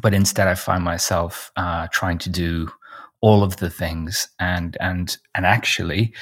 but 0.00 0.14
instead 0.14 0.48
I 0.48 0.54
find 0.54 0.84
myself 0.84 1.50
uh, 1.56 1.88
trying 1.92 2.18
to 2.18 2.30
do 2.30 2.68
all 3.22 3.42
of 3.42 3.56
the 3.58 3.70
things 3.70 4.28
and 4.38 4.76
and 4.80 5.16
and 5.34 5.44
actually 5.44 6.14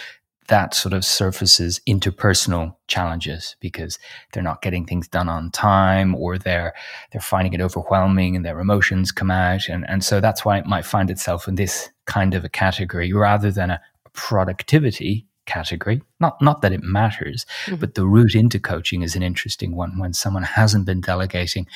that 0.49 0.75
sort 0.75 0.93
of 0.93 1.05
surfaces 1.05 1.81
interpersonal 1.87 2.75
challenges 2.87 3.57
because 3.61 3.99
they're 4.33 4.43
not 4.43 4.62
getting 4.62 4.85
things 4.85 5.07
done 5.09 5.28
on 5.28 5.50
time 5.50 6.14
or 6.14 6.38
they're 6.38 6.75
they're 7.12 7.21
finding 7.21 7.52
it 7.52 7.61
overwhelming 7.61 8.35
and 8.35 8.45
their 8.45 8.61
emotions 8.61 9.12
come 9.12 9.31
out. 9.31 9.69
And 9.69 9.88
and 9.88 10.05
so 10.05 10.21
that's 10.21 10.45
why 10.45 10.59
it 10.59 10.67
might 10.67 10.87
find 10.87 11.11
itself 11.11 11.49
in 11.49 11.55
this 11.55 11.90
kind 12.07 12.35
of 12.35 12.45
a 12.45 12.49
category 12.49 13.12
rather 13.12 13.50
than 13.50 13.71
a 13.71 13.81
productivity 14.12 15.26
category. 15.47 16.02
Not 16.21 16.40
not 16.43 16.62
that 16.62 16.73
it 16.73 16.83
matters 16.83 17.47
mm-hmm. 17.67 17.76
but 17.76 17.95
the 17.95 18.07
route 18.07 18.35
into 18.35 18.59
coaching 18.59 19.02
is 19.02 19.17
an 19.17 19.23
interesting 19.23 19.76
one. 19.76 19.99
When 19.99 20.12
someone 20.12 20.43
hasn't 20.43 20.87
been 20.87 21.00
delegating 21.00 21.67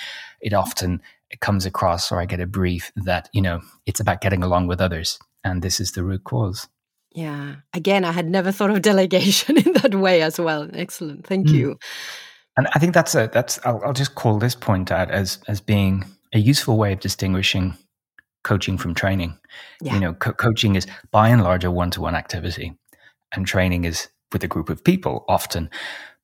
it 0.43 0.53
often 0.53 1.01
it 1.31 1.41
comes 1.41 1.65
across 1.65 2.13
or 2.13 2.21
i 2.21 2.27
get 2.27 2.41
a 2.41 2.47
brief 2.47 2.93
that 2.97 3.31
you 3.33 3.41
know 3.41 3.61
it's 3.87 4.01
about 4.01 4.21
getting 4.21 4.43
along 4.43 4.67
with 4.67 4.81
others 4.81 5.19
and 5.45 5.63
this 5.63 5.81
is 5.81 5.93
the 5.93 6.05
root 6.05 6.25
cause 6.25 6.69
yeah. 7.15 7.57
Again, 7.75 8.05
I 8.05 8.13
had 8.13 8.29
never 8.29 8.53
thought 8.53 8.71
of 8.71 8.83
delegation 8.93 9.59
in 9.59 9.73
that 9.75 9.95
way 9.95 10.23
as 10.23 10.39
well. 10.39 10.69
Excellent. 10.73 11.27
Thank 11.27 11.49
mm. 11.49 11.55
you. 11.55 11.79
And 12.57 12.69
I 12.75 12.79
think 12.79 12.95
that's 12.95 13.15
a 13.15 13.31
that's 13.33 13.59
I'll, 13.65 13.81
I'll, 13.85 13.93
just 13.93 14.15
call 14.15 14.39
this 14.39 14.55
point 14.55 14.93
out 14.93 15.11
as 15.11 15.39
as 15.49 15.61
being 15.61 16.05
a 16.35 16.39
useful 16.39 16.77
way 16.77 16.93
of 16.93 17.01
distinguishing 17.01 17.77
coaching 18.45 18.77
from 18.77 18.95
training. 18.95 19.39
Yeah. 19.81 19.95
You 19.95 20.01
know, 20.01 20.15
co- 20.15 20.33
coaching 20.33 20.75
is 20.75 20.87
by 21.11 21.29
and 21.29 21.43
large 21.43 21.65
a 21.65 21.71
one 21.71 21.91
to 21.93 22.03
one 22.03 22.15
activity, 22.15 22.77
and 23.33 23.47
training 23.47 23.85
is 23.85 24.09
with 24.33 24.45
a 24.45 24.49
group 24.49 24.69
of 24.69 24.85
people 24.85 25.25
often. 25.29 25.71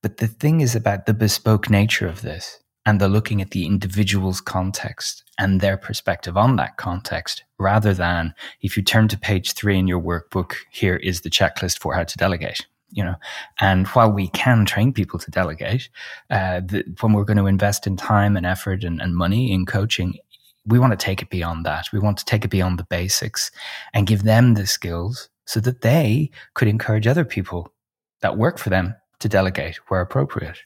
But 0.03 0.19
the 0.19 0.27
thing 0.27 0.61
is 0.61 0.77
about 0.77 1.07
the 1.07 1.15
bespoke 1.15 1.71
nature 1.71 2.07
of 2.07 2.23
this 2.23 2.59
and 2.89 2.99
they're 2.99 3.09
looking 3.09 3.43
at 3.43 3.51
the 3.51 3.67
individual's 3.67 4.41
context 4.41 5.23
and 5.37 5.61
their 5.61 5.77
perspective 5.77 6.39
on 6.39 6.57
that 6.57 6.79
context 6.79 7.45
rather 7.59 7.93
than 7.93 8.33
if 8.63 8.79
you 8.79 8.83
turn 8.83 9.09
to 9.09 9.19
page 9.19 9.53
three 9.53 9.79
in 9.79 9.87
your 9.87 10.01
workbook 10.01 10.55
here 10.71 10.97
is 10.97 11.21
the 11.21 11.29
checklist 11.29 11.79
for 11.81 11.93
how 11.95 12.03
to 12.03 12.17
delegate 12.17 12.67
you 12.91 13.05
know? 13.05 13.17
And 13.61 13.87
while 13.89 14.11
we 14.11 14.29
can 14.29 14.65
train 14.65 14.95
people 14.95 15.19
to 15.19 15.31
delegate 15.31 15.91
uh, 16.31 16.63
the, 16.65 16.83
when 17.03 17.13
we're 17.13 17.27
going 17.27 17.37
to 17.37 17.45
invest 17.45 17.87
in 17.87 17.99
time 17.99 18.35
and 18.35 18.47
effort 18.47 18.83
and, 18.83 19.03
and 19.03 19.15
money 19.15 19.53
in 19.53 19.67
coaching 19.67 20.15
we 20.65 20.79
want 20.79 20.93
to 20.93 21.05
take 21.05 21.21
it 21.23 21.31
beyond 21.31 21.67
that. 21.67 21.89
We 21.93 21.99
want 21.99 22.19
to 22.19 22.25
take 22.25 22.45
it 22.45 22.51
beyond 22.51 22.79
the 22.79 22.85
basics 22.85 23.51
and 23.93 24.07
give 24.07 24.23
them 24.23 24.55
the 24.55 24.67
skills 24.67 25.29
so 25.47 25.61
that 25.61 25.83
they 25.83 26.31
could 26.55 26.69
encourage 26.69 27.07
other 27.07 27.25
people 27.25 27.73
that 28.23 28.39
work 28.39 28.59
for 28.59 28.71
them 28.71 28.95
to 29.21 29.29
delegate 29.29 29.77
where 29.89 30.01
appropriate 30.01 30.59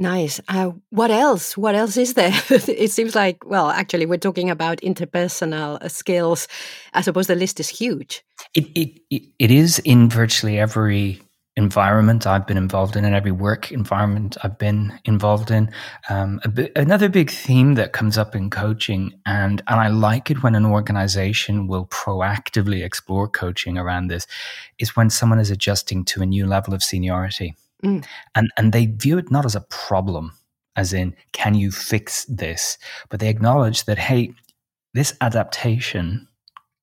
Nice. 0.00 0.40
Uh, 0.48 0.70
what 0.88 1.10
else? 1.10 1.58
What 1.58 1.74
else 1.74 1.98
is 1.98 2.14
there? 2.14 2.32
it 2.50 2.90
seems 2.90 3.14
like, 3.14 3.44
well, 3.44 3.68
actually, 3.68 4.06
we're 4.06 4.16
talking 4.16 4.48
about 4.48 4.78
interpersonal 4.78 5.80
uh, 5.82 5.88
skills. 5.90 6.48
I 6.94 7.02
suppose 7.02 7.26
the 7.26 7.34
list 7.34 7.60
is 7.60 7.68
huge. 7.68 8.24
It, 8.54 8.66
it, 8.74 9.22
it 9.38 9.50
is 9.50 9.78
in 9.80 10.08
virtually 10.08 10.58
every 10.58 11.20
environment 11.56 12.26
I've 12.26 12.46
been 12.46 12.56
involved 12.56 12.96
in 12.96 13.04
and 13.04 13.14
every 13.14 13.30
work 13.30 13.70
environment 13.70 14.38
I've 14.42 14.56
been 14.56 14.98
involved 15.04 15.50
in. 15.50 15.70
Um, 16.08 16.40
another 16.74 17.10
big 17.10 17.30
theme 17.30 17.74
that 17.74 17.92
comes 17.92 18.16
up 18.16 18.34
in 18.34 18.48
coaching, 18.48 19.12
and, 19.26 19.60
and 19.68 19.80
I 19.80 19.88
like 19.88 20.30
it 20.30 20.42
when 20.42 20.54
an 20.54 20.64
organization 20.64 21.66
will 21.66 21.84
proactively 21.86 22.82
explore 22.82 23.28
coaching 23.28 23.76
around 23.76 24.06
this, 24.06 24.26
is 24.78 24.96
when 24.96 25.10
someone 25.10 25.40
is 25.40 25.50
adjusting 25.50 26.06
to 26.06 26.22
a 26.22 26.26
new 26.26 26.46
level 26.46 26.72
of 26.72 26.82
seniority. 26.82 27.54
Mm. 27.84 28.04
And, 28.34 28.50
and 28.56 28.72
they 28.72 28.86
view 28.86 29.18
it 29.18 29.30
not 29.30 29.44
as 29.44 29.54
a 29.54 29.62
problem, 29.62 30.32
as 30.76 30.92
in, 30.92 31.14
can 31.32 31.54
you 31.54 31.70
fix 31.70 32.24
this? 32.26 32.78
But 33.08 33.20
they 33.20 33.28
acknowledge 33.28 33.84
that, 33.84 33.98
hey, 33.98 34.32
this 34.94 35.14
adaptation 35.20 36.26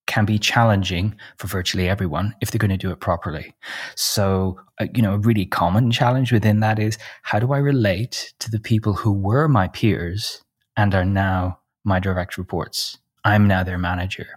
can 0.06 0.24
be 0.24 0.38
challenging 0.38 1.14
for 1.36 1.46
virtually 1.46 1.88
everyone 1.88 2.34
if 2.40 2.50
they're 2.50 2.58
going 2.58 2.70
to 2.70 2.78
do 2.78 2.90
it 2.90 2.98
properly. 2.98 3.54
So, 3.94 4.58
uh, 4.80 4.86
you 4.94 5.02
know, 5.02 5.12
a 5.12 5.18
really 5.18 5.44
common 5.44 5.90
challenge 5.90 6.32
within 6.32 6.60
that 6.60 6.78
is 6.78 6.96
how 7.22 7.38
do 7.38 7.52
I 7.52 7.58
relate 7.58 8.32
to 8.40 8.50
the 8.50 8.58
people 8.58 8.94
who 8.94 9.12
were 9.12 9.48
my 9.48 9.68
peers 9.68 10.42
and 10.76 10.94
are 10.94 11.04
now 11.04 11.60
my 11.84 12.00
direct 12.00 12.38
reports? 12.38 12.98
I'm 13.24 13.46
now 13.46 13.62
their 13.62 13.78
manager. 13.78 14.28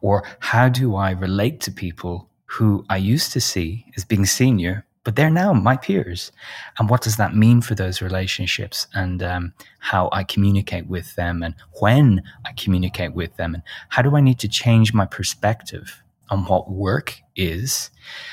Or 0.00 0.22
how 0.38 0.68
do 0.68 0.94
I 0.94 1.10
relate 1.10 1.60
to 1.62 1.72
people 1.72 2.30
who 2.44 2.84
I 2.88 2.96
used 2.98 3.32
to 3.32 3.40
see 3.40 3.86
as 3.96 4.04
being 4.04 4.24
senior 4.26 4.86
but 5.06 5.14
they're 5.14 5.30
now 5.30 5.52
my 5.52 5.76
peers. 5.76 6.32
And 6.80 6.90
what 6.90 7.00
does 7.00 7.14
that 7.14 7.32
mean 7.32 7.60
for 7.60 7.76
those 7.76 8.02
relationships 8.02 8.88
and 8.92 9.22
um, 9.22 9.52
how 9.78 10.08
I 10.10 10.24
communicate 10.24 10.88
with 10.88 11.14
them 11.14 11.44
and 11.44 11.54
when 11.78 12.24
I 12.44 12.50
communicate 12.54 13.14
with 13.14 13.36
them? 13.36 13.54
And 13.54 13.62
how 13.90 14.02
do 14.02 14.16
I 14.16 14.20
need 14.20 14.40
to 14.40 14.48
change 14.48 14.92
my 14.92 15.06
perspective 15.06 16.02
on 16.28 16.44
what 16.46 16.72
work 16.72 17.20
is 17.36 17.92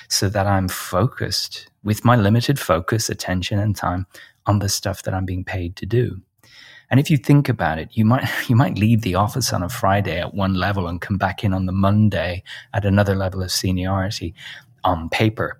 so 0.09 0.29
that 0.29 0.47
I'm 0.47 0.67
focused 0.67 1.69
with 1.83 2.03
my 2.03 2.15
limited 2.15 2.59
focus, 2.59 3.07
attention, 3.07 3.59
and 3.59 3.75
time 3.75 4.07
on 4.47 4.57
the 4.57 4.67
stuff 4.67 5.03
that 5.03 5.13
I'm 5.13 5.25
being 5.25 5.43
paid 5.43 5.75
to 5.75 5.85
do? 5.85 6.23
And 6.89 6.99
if 6.99 7.11
you 7.11 7.17
think 7.17 7.49
about 7.49 7.77
it, 7.77 7.89
you 7.91 8.03
might 8.03 8.27
you 8.49 8.55
might 8.55 8.79
leave 8.79 9.03
the 9.03 9.13
office 9.13 9.53
on 9.53 9.61
a 9.61 9.69
Friday 9.69 10.19
at 10.19 10.33
one 10.33 10.55
level 10.55 10.87
and 10.87 10.99
come 10.99 11.19
back 11.19 11.43
in 11.43 11.53
on 11.53 11.67
the 11.67 11.71
Monday 11.71 12.41
at 12.73 12.83
another 12.83 13.13
level 13.13 13.43
of 13.43 13.51
seniority 13.51 14.33
on 14.83 15.07
paper 15.09 15.59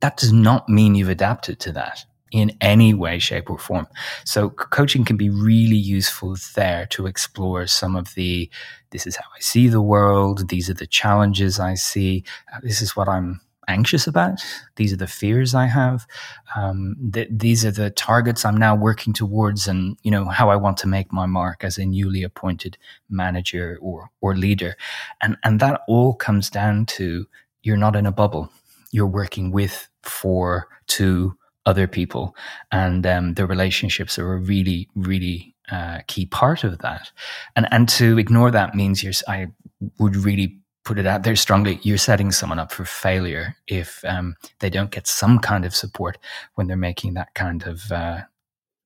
that 0.00 0.16
does 0.16 0.32
not 0.32 0.68
mean 0.68 0.94
you've 0.94 1.08
adapted 1.08 1.60
to 1.60 1.72
that 1.72 2.04
in 2.32 2.56
any 2.60 2.94
way, 2.94 3.18
shape, 3.18 3.50
or 3.50 3.58
form. 3.58 3.86
So 4.24 4.50
coaching 4.50 5.04
can 5.04 5.16
be 5.16 5.30
really 5.30 5.76
useful 5.76 6.36
there 6.54 6.86
to 6.86 7.06
explore 7.06 7.66
some 7.66 7.96
of 7.96 8.14
the 8.14 8.50
this 8.90 9.06
is 9.06 9.16
how 9.16 9.24
I 9.36 9.40
see 9.40 9.68
the 9.68 9.82
world, 9.82 10.48
these 10.48 10.68
are 10.68 10.74
the 10.74 10.86
challenges 10.86 11.60
I 11.60 11.74
see, 11.74 12.24
uh, 12.52 12.58
this 12.62 12.82
is 12.82 12.96
what 12.96 13.08
I'm 13.08 13.40
anxious 13.68 14.08
about, 14.08 14.40
these 14.76 14.92
are 14.92 14.96
the 14.96 15.06
fears 15.06 15.54
I 15.54 15.66
have, 15.66 16.06
um, 16.56 16.96
th- 17.12 17.28
these 17.30 17.64
are 17.64 17.70
the 17.70 17.90
targets 17.90 18.44
I'm 18.44 18.56
now 18.56 18.74
working 18.74 19.12
towards, 19.12 19.68
and 19.68 19.96
you 20.02 20.10
know 20.10 20.24
how 20.24 20.50
I 20.50 20.56
want 20.56 20.76
to 20.78 20.88
make 20.88 21.12
my 21.12 21.26
mark 21.26 21.62
as 21.62 21.78
a 21.78 21.86
newly 21.86 22.22
appointed 22.22 22.78
manager 23.08 23.78
or 23.80 24.10
or 24.20 24.36
leader, 24.36 24.76
and 25.20 25.36
and 25.44 25.60
that 25.60 25.82
all 25.88 26.14
comes 26.14 26.50
down 26.50 26.86
to 26.86 27.26
you're 27.62 27.76
not 27.76 27.96
in 27.96 28.06
a 28.06 28.12
bubble. 28.12 28.50
You're 28.92 29.06
working 29.06 29.52
with 29.52 29.88
for 30.02 30.68
to 30.88 31.36
other 31.66 31.86
people. 31.86 32.34
And 32.72 33.06
um, 33.06 33.34
the 33.34 33.46
relationships 33.46 34.18
are 34.18 34.32
a 34.32 34.38
really 34.38 34.88
really 34.94 35.54
uh, 35.70 36.00
key 36.08 36.26
part 36.26 36.64
of 36.64 36.78
that. 36.78 37.10
And 37.56 37.66
and 37.70 37.88
to 37.90 38.18
ignore 38.18 38.50
that 38.50 38.74
means 38.74 39.02
you're 39.02 39.12
i 39.28 39.46
would 39.98 40.16
really 40.16 40.58
put 40.84 40.98
it 40.98 41.06
out 41.06 41.22
there 41.22 41.36
strongly 41.36 41.78
you're 41.82 41.98
setting 41.98 42.32
someone 42.32 42.58
up 42.58 42.72
for 42.72 42.84
failure 42.84 43.54
if 43.66 44.02
um, 44.06 44.34
they 44.60 44.70
don't 44.70 44.90
get 44.90 45.06
some 45.06 45.38
kind 45.38 45.64
of 45.64 45.74
support 45.74 46.18
when 46.54 46.66
they're 46.66 46.76
making 46.76 47.14
that 47.14 47.32
kind 47.34 47.62
of 47.64 47.92
uh, 47.92 48.20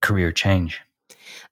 career 0.04 0.30
change. 0.32 0.80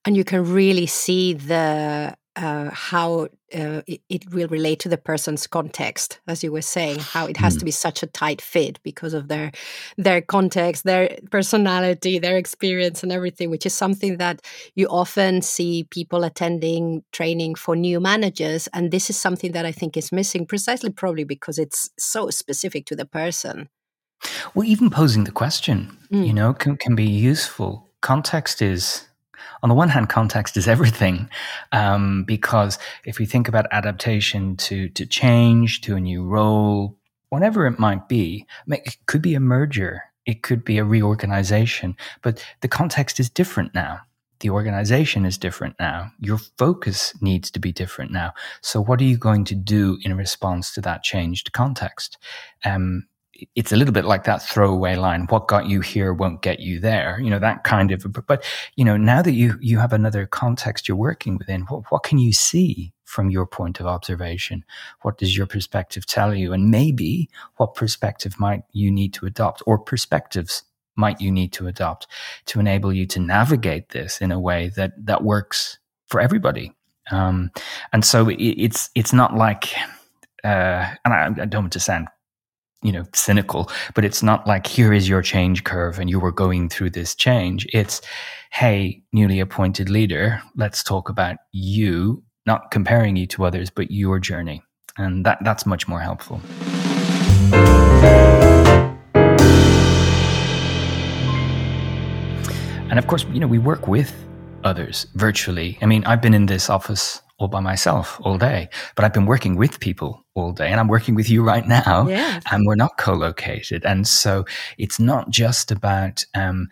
And 0.04 0.16
you 0.16 0.24
can 0.24 0.44
really 0.52 0.86
see 0.86 1.32
the 1.32 2.14
uh, 2.36 2.70
how 2.72 3.28
uh, 3.54 3.82
it, 3.86 4.00
it, 4.08 4.32
will 4.32 4.48
relate 4.48 4.78
to 4.80 4.88
the 4.88 4.96
person's 4.96 5.46
context, 5.46 6.18
as 6.26 6.42
you 6.42 6.50
were 6.50 6.62
saying, 6.62 6.98
how 6.98 7.26
it 7.26 7.36
has 7.36 7.56
mm. 7.56 7.58
to 7.58 7.64
be 7.66 7.70
such 7.70 8.02
a 8.02 8.06
tight 8.06 8.40
fit 8.40 8.80
because 8.82 9.12
of 9.12 9.28
their 9.28 9.52
their 9.98 10.22
context, 10.22 10.84
their 10.84 11.18
personality, 11.30 12.18
their 12.18 12.38
experience, 12.38 13.02
and 13.02 13.12
everything. 13.12 13.50
Which 13.50 13.66
is 13.66 13.74
something 13.74 14.16
that 14.16 14.40
you 14.74 14.86
often 14.86 15.42
see 15.42 15.84
people 15.84 16.24
attending 16.24 17.04
training 17.12 17.56
for 17.56 17.76
new 17.76 18.00
managers, 18.00 18.66
and 18.72 18.90
this 18.90 19.10
is 19.10 19.16
something 19.18 19.52
that 19.52 19.66
I 19.66 19.72
think 19.72 19.96
is 19.96 20.10
missing, 20.10 20.46
precisely 20.46 20.90
probably 20.90 21.24
because 21.24 21.58
it's 21.58 21.90
so 21.98 22.30
specific 22.30 22.86
to 22.86 22.96
the 22.96 23.06
person. 23.06 23.68
Well, 24.54 24.66
even 24.66 24.88
posing 24.88 25.24
the 25.24 25.32
question, 25.32 25.98
mm. 26.10 26.26
you 26.26 26.32
know, 26.32 26.54
can 26.54 26.76
can 26.76 26.94
be 26.94 27.04
useful. 27.04 27.90
Context 28.00 28.62
is 28.62 29.06
on 29.62 29.68
the 29.68 29.74
one 29.74 29.88
hand, 29.88 30.08
context 30.08 30.56
is 30.56 30.68
everything, 30.74 31.28
um, 31.72 32.24
because 32.24 32.78
if 33.04 33.18
we 33.18 33.26
think 33.26 33.48
about 33.48 33.66
adaptation 33.70 34.56
to 34.56 34.88
to 34.90 35.06
change, 35.06 35.80
to 35.82 35.96
a 35.96 36.00
new 36.00 36.24
role, 36.24 36.96
whatever 37.28 37.66
it 37.66 37.78
might 37.78 38.08
be, 38.08 38.46
it 38.66 38.96
could 39.06 39.22
be 39.22 39.34
a 39.34 39.40
merger, 39.40 40.02
it 40.26 40.42
could 40.42 40.64
be 40.64 40.78
a 40.78 40.84
reorganization, 40.84 41.96
but 42.20 42.44
the 42.60 42.68
context 42.68 43.18
is 43.18 43.30
different 43.30 43.74
now. 43.74 44.00
The 44.40 44.50
organization 44.50 45.24
is 45.24 45.38
different 45.38 45.76
now. 45.78 46.10
Your 46.18 46.36
focus 46.36 47.14
needs 47.22 47.48
to 47.52 47.60
be 47.60 47.70
different 47.70 48.10
now. 48.10 48.34
So, 48.60 48.82
what 48.82 49.00
are 49.00 49.04
you 49.04 49.16
going 49.16 49.44
to 49.44 49.54
do 49.54 49.98
in 50.02 50.16
response 50.16 50.74
to 50.74 50.80
that 50.80 51.04
changed 51.04 51.52
context? 51.52 52.18
Um, 52.64 53.06
it's 53.54 53.72
a 53.72 53.76
little 53.76 53.92
bit 53.92 54.04
like 54.04 54.24
that 54.24 54.42
throwaway 54.42 54.96
line 54.96 55.26
what 55.30 55.48
got 55.48 55.66
you 55.66 55.80
here 55.80 56.12
won't 56.12 56.42
get 56.42 56.60
you 56.60 56.78
there 56.80 57.18
you 57.20 57.30
know 57.30 57.38
that 57.38 57.64
kind 57.64 57.92
of 57.92 58.06
but 58.26 58.44
you 58.76 58.84
know 58.84 58.96
now 58.96 59.22
that 59.22 59.32
you 59.32 59.58
you 59.60 59.78
have 59.78 59.92
another 59.92 60.26
context 60.26 60.88
you're 60.88 60.96
working 60.96 61.36
within 61.38 61.62
what, 61.62 61.84
what 61.90 62.02
can 62.02 62.18
you 62.18 62.32
see 62.32 62.92
from 63.12 63.28
your 63.28 63.46
point 63.46 63.78
of 63.78 63.86
observation? 63.86 64.64
What 65.02 65.18
does 65.18 65.36
your 65.36 65.46
perspective 65.46 66.06
tell 66.06 66.34
you? 66.34 66.54
And 66.54 66.70
maybe 66.70 67.28
what 67.56 67.74
perspective 67.74 68.40
might 68.40 68.62
you 68.72 68.90
need 68.90 69.12
to 69.14 69.26
adopt 69.26 69.62
or 69.66 69.78
perspectives 69.78 70.62
might 70.96 71.20
you 71.20 71.30
need 71.30 71.52
to 71.52 71.66
adopt 71.66 72.06
to 72.46 72.58
enable 72.58 72.92
you 72.92 73.06
to 73.06 73.20
navigate 73.20 73.90
this 73.90 74.20
in 74.20 74.32
a 74.32 74.40
way 74.40 74.70
that 74.76 74.92
that 75.04 75.22
works 75.22 75.78
for 76.08 76.20
everybody? 76.20 76.72
Um, 77.10 77.50
and 77.92 78.04
so 78.04 78.28
it, 78.28 78.36
it's 78.36 78.90
it's 78.94 79.12
not 79.12 79.36
like 79.36 79.74
uh, 80.42 80.88
and 81.04 81.14
I, 81.14 81.26
I 81.42 81.44
don't 81.46 81.64
want 81.64 81.72
to 81.74 81.80
sound 81.80 82.08
you 82.82 82.92
know 82.92 83.04
cynical 83.14 83.70
but 83.94 84.04
it's 84.04 84.22
not 84.22 84.46
like 84.46 84.66
here 84.66 84.92
is 84.92 85.08
your 85.08 85.22
change 85.22 85.64
curve 85.64 85.98
and 85.98 86.10
you 86.10 86.18
were 86.18 86.32
going 86.32 86.68
through 86.68 86.90
this 86.90 87.14
change. 87.14 87.66
It's 87.72 88.00
hey 88.50 89.02
newly 89.12 89.40
appointed 89.40 89.88
leader 89.88 90.42
let's 90.56 90.82
talk 90.82 91.08
about 91.08 91.36
you 91.52 92.22
not 92.44 92.70
comparing 92.70 93.16
you 93.16 93.26
to 93.28 93.44
others 93.44 93.70
but 93.70 93.90
your 93.90 94.18
journey. 94.18 94.62
And 94.98 95.24
that 95.24 95.38
that's 95.42 95.64
much 95.64 95.88
more 95.88 96.00
helpful. 96.00 96.40
And 102.90 102.98
of 102.98 103.06
course 103.06 103.24
you 103.32 103.40
know 103.40 103.46
we 103.46 103.58
work 103.58 103.88
with 103.88 104.14
others 104.64 105.06
virtually 105.14 105.78
i 105.82 105.86
mean 105.86 106.04
i've 106.04 106.20
been 106.20 106.34
in 106.34 106.46
this 106.46 106.70
office 106.70 107.22
all 107.42 107.48
by 107.48 107.60
myself 107.60 108.20
all 108.22 108.38
day. 108.38 108.68
But 108.94 109.04
I've 109.04 109.12
been 109.12 109.26
working 109.26 109.56
with 109.56 109.80
people 109.80 110.24
all 110.34 110.52
day 110.52 110.68
and 110.68 110.78
I'm 110.78 110.88
working 110.88 111.14
with 111.14 111.28
you 111.28 111.42
right 111.42 111.66
now 111.66 112.06
yes. 112.08 112.42
and 112.50 112.66
we're 112.66 112.76
not 112.76 112.96
co-located. 112.96 113.84
And 113.84 114.06
so 114.06 114.44
it's 114.78 114.98
not 115.00 115.28
just 115.30 115.70
about, 115.70 116.24
um, 116.34 116.68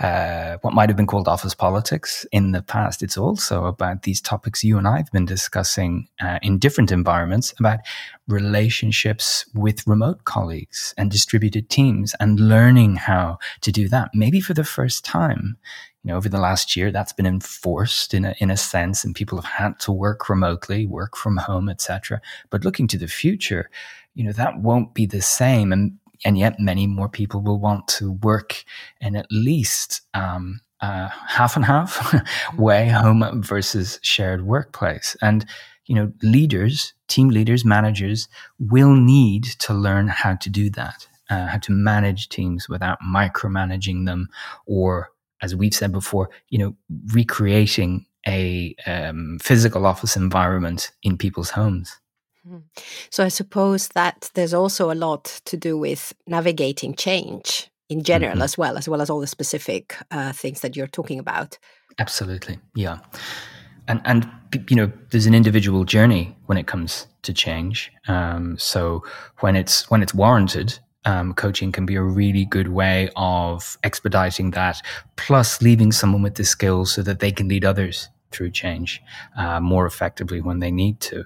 uh, 0.00 0.56
what 0.62 0.72
might 0.72 0.88
have 0.88 0.96
been 0.96 1.06
called 1.06 1.28
office 1.28 1.54
politics 1.54 2.24
in 2.32 2.52
the 2.52 2.62
past. 2.62 3.02
It's 3.02 3.18
also 3.18 3.66
about 3.66 4.04
these 4.04 4.22
topics 4.22 4.64
you 4.64 4.78
and 4.78 4.88
I 4.88 4.96
have 4.96 5.12
been 5.12 5.26
discussing 5.26 6.08
uh, 6.20 6.38
in 6.40 6.58
different 6.58 6.90
environments 6.90 7.52
about 7.58 7.80
relationships 8.26 9.44
with 9.54 9.86
remote 9.86 10.24
colleagues 10.24 10.94
and 10.96 11.10
distributed 11.10 11.68
teams 11.68 12.14
and 12.20 12.40
learning 12.40 12.96
how 12.96 13.38
to 13.60 13.70
do 13.70 13.86
that, 13.88 14.10
maybe 14.14 14.40
for 14.40 14.54
the 14.54 14.64
first 14.64 15.04
time 15.04 15.58
you 16.02 16.10
know, 16.10 16.16
over 16.16 16.28
the 16.28 16.40
last 16.40 16.76
year, 16.76 16.90
that's 16.90 17.12
been 17.12 17.26
enforced 17.26 18.12
in 18.12 18.24
a, 18.24 18.34
in 18.38 18.50
a 18.50 18.56
sense, 18.56 19.04
and 19.04 19.14
people 19.14 19.40
have 19.40 19.50
had 19.50 19.78
to 19.80 19.92
work 19.92 20.28
remotely, 20.28 20.84
work 20.86 21.16
from 21.16 21.36
home, 21.36 21.68
etc. 21.68 22.20
But 22.50 22.64
looking 22.64 22.88
to 22.88 22.98
the 22.98 23.06
future, 23.06 23.70
you 24.14 24.24
know, 24.24 24.32
that 24.32 24.58
won't 24.58 24.94
be 24.94 25.06
the 25.06 25.22
same, 25.22 25.72
and 25.72 25.98
and 26.24 26.36
yet 26.38 26.58
many 26.58 26.86
more 26.86 27.08
people 27.08 27.40
will 27.40 27.58
want 27.58 27.86
to 27.88 28.12
work 28.12 28.64
in 29.00 29.16
at 29.16 29.26
least 29.30 30.02
um, 30.14 30.60
uh, 30.80 31.08
half 31.28 31.56
and 31.56 31.64
half 31.64 31.96
mm-hmm. 31.98 32.62
way, 32.62 32.88
home 32.88 33.42
versus 33.42 34.00
shared 34.02 34.44
workplace, 34.44 35.16
and 35.22 35.46
you 35.86 35.94
know, 35.94 36.12
leaders, 36.22 36.94
team 37.08 37.28
leaders, 37.28 37.64
managers 37.64 38.28
will 38.58 38.94
need 38.94 39.44
to 39.44 39.74
learn 39.74 40.08
how 40.08 40.34
to 40.36 40.48
do 40.48 40.70
that, 40.70 41.06
uh, 41.30 41.46
how 41.46 41.58
to 41.58 41.72
manage 41.72 42.28
teams 42.28 42.68
without 42.68 42.98
micromanaging 43.06 44.06
them 44.06 44.28
or 44.66 45.11
as 45.42 45.54
we've 45.54 45.74
said 45.74 45.92
before, 45.92 46.30
you 46.48 46.58
know, 46.58 46.76
recreating 47.12 48.06
a 48.26 48.74
um, 48.86 49.38
physical 49.42 49.84
office 49.84 50.16
environment 50.16 50.92
in 51.02 51.18
people's 51.18 51.50
homes. 51.50 52.00
Hmm. 52.46 52.58
So 53.10 53.24
I 53.24 53.28
suppose 53.28 53.88
that 53.88 54.30
there's 54.34 54.54
also 54.54 54.90
a 54.90 54.94
lot 54.94 55.40
to 55.44 55.56
do 55.56 55.76
with 55.76 56.12
navigating 56.26 56.94
change 56.94 57.68
in 57.88 58.02
general 58.02 58.34
mm-hmm. 58.34 58.42
as 58.42 58.56
well, 58.56 58.78
as 58.78 58.88
well 58.88 59.02
as 59.02 59.10
all 59.10 59.20
the 59.20 59.26
specific 59.26 59.96
uh, 60.10 60.32
things 60.32 60.60
that 60.60 60.76
you're 60.76 60.86
talking 60.86 61.18
about. 61.18 61.58
Absolutely, 61.98 62.58
yeah, 62.74 62.98
and 63.86 64.00
and 64.04 64.28
you 64.68 64.76
know, 64.76 64.90
there's 65.10 65.26
an 65.26 65.34
individual 65.34 65.84
journey 65.84 66.36
when 66.46 66.58
it 66.58 66.66
comes 66.66 67.06
to 67.22 67.32
change. 67.32 67.92
Um, 68.08 68.56
so 68.58 69.04
when 69.40 69.56
it's 69.56 69.90
when 69.90 70.02
it's 70.02 70.14
warranted, 70.14 70.78
um, 71.04 71.34
coaching 71.34 71.72
can 71.72 71.86
be 71.86 71.96
a 71.96 72.02
really 72.02 72.44
good 72.44 72.68
way 72.68 73.10
of 73.16 73.76
expediting 73.82 74.52
that, 74.52 74.80
plus 75.16 75.60
leaving 75.62 75.92
someone 75.92 76.22
with 76.22 76.36
the 76.36 76.44
skills 76.44 76.92
so 76.92 77.02
that 77.02 77.20
they 77.20 77.32
can 77.32 77.48
lead 77.48 77.64
others 77.64 78.08
through 78.30 78.50
change 78.50 79.02
uh, 79.36 79.60
more 79.60 79.86
effectively 79.86 80.40
when 80.40 80.60
they 80.60 80.70
need 80.70 81.00
to. 81.00 81.24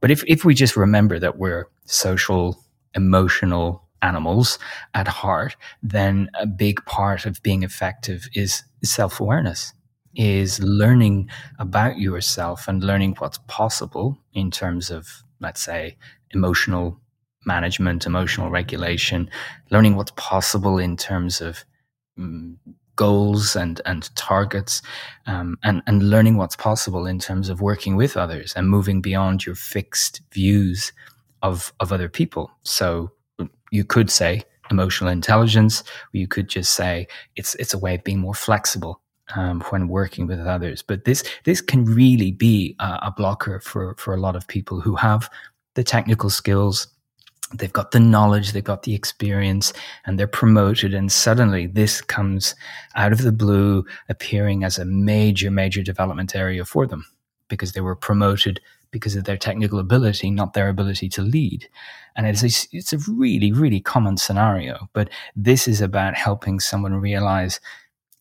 But 0.00 0.10
if, 0.10 0.22
if 0.26 0.44
we 0.44 0.54
just 0.54 0.76
remember 0.76 1.18
that 1.18 1.38
we're 1.38 1.68
social, 1.86 2.62
emotional 2.94 3.82
animals 4.02 4.58
at 4.92 5.08
heart, 5.08 5.56
then 5.82 6.28
a 6.38 6.46
big 6.46 6.84
part 6.84 7.24
of 7.24 7.42
being 7.42 7.62
effective 7.62 8.28
is 8.34 8.62
self 8.82 9.20
awareness, 9.20 9.72
is 10.14 10.60
learning 10.60 11.30
about 11.58 11.98
yourself 11.98 12.68
and 12.68 12.84
learning 12.84 13.14
what's 13.18 13.38
possible 13.48 14.18
in 14.34 14.50
terms 14.50 14.90
of, 14.90 15.24
let's 15.40 15.62
say, 15.62 15.96
emotional 16.32 17.00
management, 17.46 18.06
emotional 18.06 18.50
regulation, 18.50 19.30
learning 19.70 19.96
what's 19.96 20.12
possible 20.16 20.78
in 20.78 20.96
terms 20.96 21.40
of 21.40 21.64
um, 22.18 22.58
goals 22.96 23.56
and 23.56 23.80
and 23.86 24.14
targets, 24.16 24.82
um, 25.26 25.58
and 25.62 25.82
and 25.86 26.10
learning 26.10 26.36
what's 26.36 26.56
possible 26.56 27.06
in 27.06 27.18
terms 27.18 27.48
of 27.48 27.60
working 27.60 27.96
with 27.96 28.16
others 28.16 28.52
and 28.54 28.68
moving 28.68 29.00
beyond 29.00 29.44
your 29.44 29.54
fixed 29.54 30.20
views 30.32 30.92
of 31.42 31.72
of 31.80 31.92
other 31.92 32.08
people. 32.08 32.50
So 32.62 33.10
you 33.70 33.84
could 33.84 34.10
say 34.10 34.44
emotional 34.70 35.10
intelligence, 35.10 35.82
or 35.82 36.18
you 36.18 36.28
could 36.28 36.48
just 36.48 36.74
say 36.74 37.06
it's 37.36 37.54
it's 37.56 37.74
a 37.74 37.78
way 37.78 37.94
of 37.94 38.04
being 38.04 38.20
more 38.20 38.34
flexible 38.34 39.00
um, 39.34 39.60
when 39.70 39.88
working 39.88 40.26
with 40.26 40.40
others. 40.40 40.82
But 40.82 41.04
this 41.04 41.24
this 41.44 41.60
can 41.60 41.84
really 41.84 42.32
be 42.32 42.76
a, 42.78 42.98
a 43.02 43.14
blocker 43.16 43.60
for 43.60 43.94
for 43.98 44.14
a 44.14 44.20
lot 44.20 44.36
of 44.36 44.46
people 44.46 44.80
who 44.80 44.96
have 44.96 45.28
the 45.74 45.84
technical 45.84 46.30
skills 46.30 46.86
they've 47.52 47.72
got 47.72 47.90
the 47.90 48.00
knowledge, 48.00 48.52
they've 48.52 48.64
got 48.64 48.84
the 48.84 48.94
experience, 48.94 49.72
and 50.06 50.18
they're 50.18 50.26
promoted. 50.26 50.94
And 50.94 51.10
suddenly 51.10 51.66
this 51.66 52.00
comes 52.00 52.54
out 52.94 53.12
of 53.12 53.22
the 53.22 53.32
blue, 53.32 53.84
appearing 54.08 54.64
as 54.64 54.78
a 54.78 54.84
major, 54.84 55.50
major 55.50 55.82
development 55.82 56.34
area 56.34 56.64
for 56.64 56.86
them 56.86 57.04
because 57.48 57.72
they 57.72 57.80
were 57.80 57.96
promoted 57.96 58.60
because 58.90 59.16
of 59.16 59.24
their 59.24 59.36
technical 59.36 59.80
ability, 59.80 60.30
not 60.30 60.52
their 60.52 60.68
ability 60.68 61.08
to 61.08 61.20
lead. 61.20 61.68
And 62.16 62.26
it's 62.28 62.42
a, 62.42 62.68
it's 62.76 62.92
a 62.92 62.98
really, 63.10 63.50
really 63.50 63.80
common 63.80 64.16
scenario. 64.16 64.88
But 64.92 65.10
this 65.34 65.66
is 65.66 65.80
about 65.80 66.14
helping 66.14 66.60
someone 66.60 66.94
realize 66.94 67.60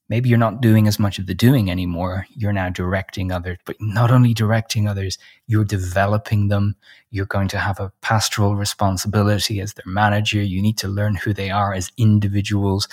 maybe 0.10 0.30
you're 0.30 0.38
not 0.38 0.62
doing 0.62 0.88
as 0.88 1.00
much 1.00 1.20
of 1.20 1.28
the 1.28 1.34
doing 1.34 1.72
anymore. 1.72 2.26
You're 2.36 2.54
now 2.54 2.70
directing 2.70 3.32
others, 3.32 3.58
but 3.66 3.76
not 3.80 4.12
only 4.12 4.34
directing 4.34 4.88
others, 4.88 5.18
you're 5.48 5.64
developing 5.64 6.50
them. 6.50 6.76
You're 7.10 7.26
going 7.26 7.48
to 7.50 7.60
have 7.60 7.80
a 7.80 7.92
pastoral 8.02 8.56
responsibility 8.56 9.60
as 9.60 9.74
their 9.74 9.92
manager. 9.92 10.42
You 10.42 10.62
need 10.62 10.78
to 10.80 10.88
learn 10.88 11.16
who 11.16 11.34
they 11.34 11.50
are 11.50 11.74
as 11.74 11.92
individuals. 11.98 12.88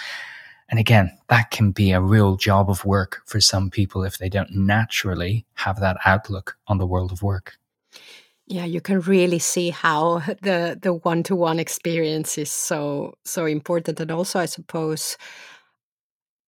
And 0.68 0.79
again, 0.79 1.18
that 1.29 1.51
can 1.51 1.73
be 1.73 1.90
a 1.90 2.01
real 2.01 2.37
job 2.37 2.70
of 2.70 2.85
work 2.85 3.23
for 3.27 3.40
some 3.40 3.70
people 3.70 4.05
if 4.05 4.18
they 4.18 4.29
don't 4.29 4.55
naturally 4.55 5.44
have 5.55 5.81
that 5.81 5.96
outlook 6.05 6.57
on 6.68 6.79
the 6.79 6.87
world 6.87 7.11
of 7.11 7.23
work. 7.23 7.57
Yeah, 8.46 8.64
you 8.64 8.81
can 8.81 9.01
really 9.01 9.38
see 9.38 9.70
how 9.70 10.18
the 10.42 10.79
the 10.81 10.94
one 10.94 11.23
to 11.25 11.37
one 11.37 11.59
experience 11.59 12.38
is 12.38 12.51
so 12.51 13.14
so 13.25 13.46
important, 13.46 14.01
and 14.01 14.11
also 14.11 14.40
I 14.40 14.46
suppose 14.46 15.16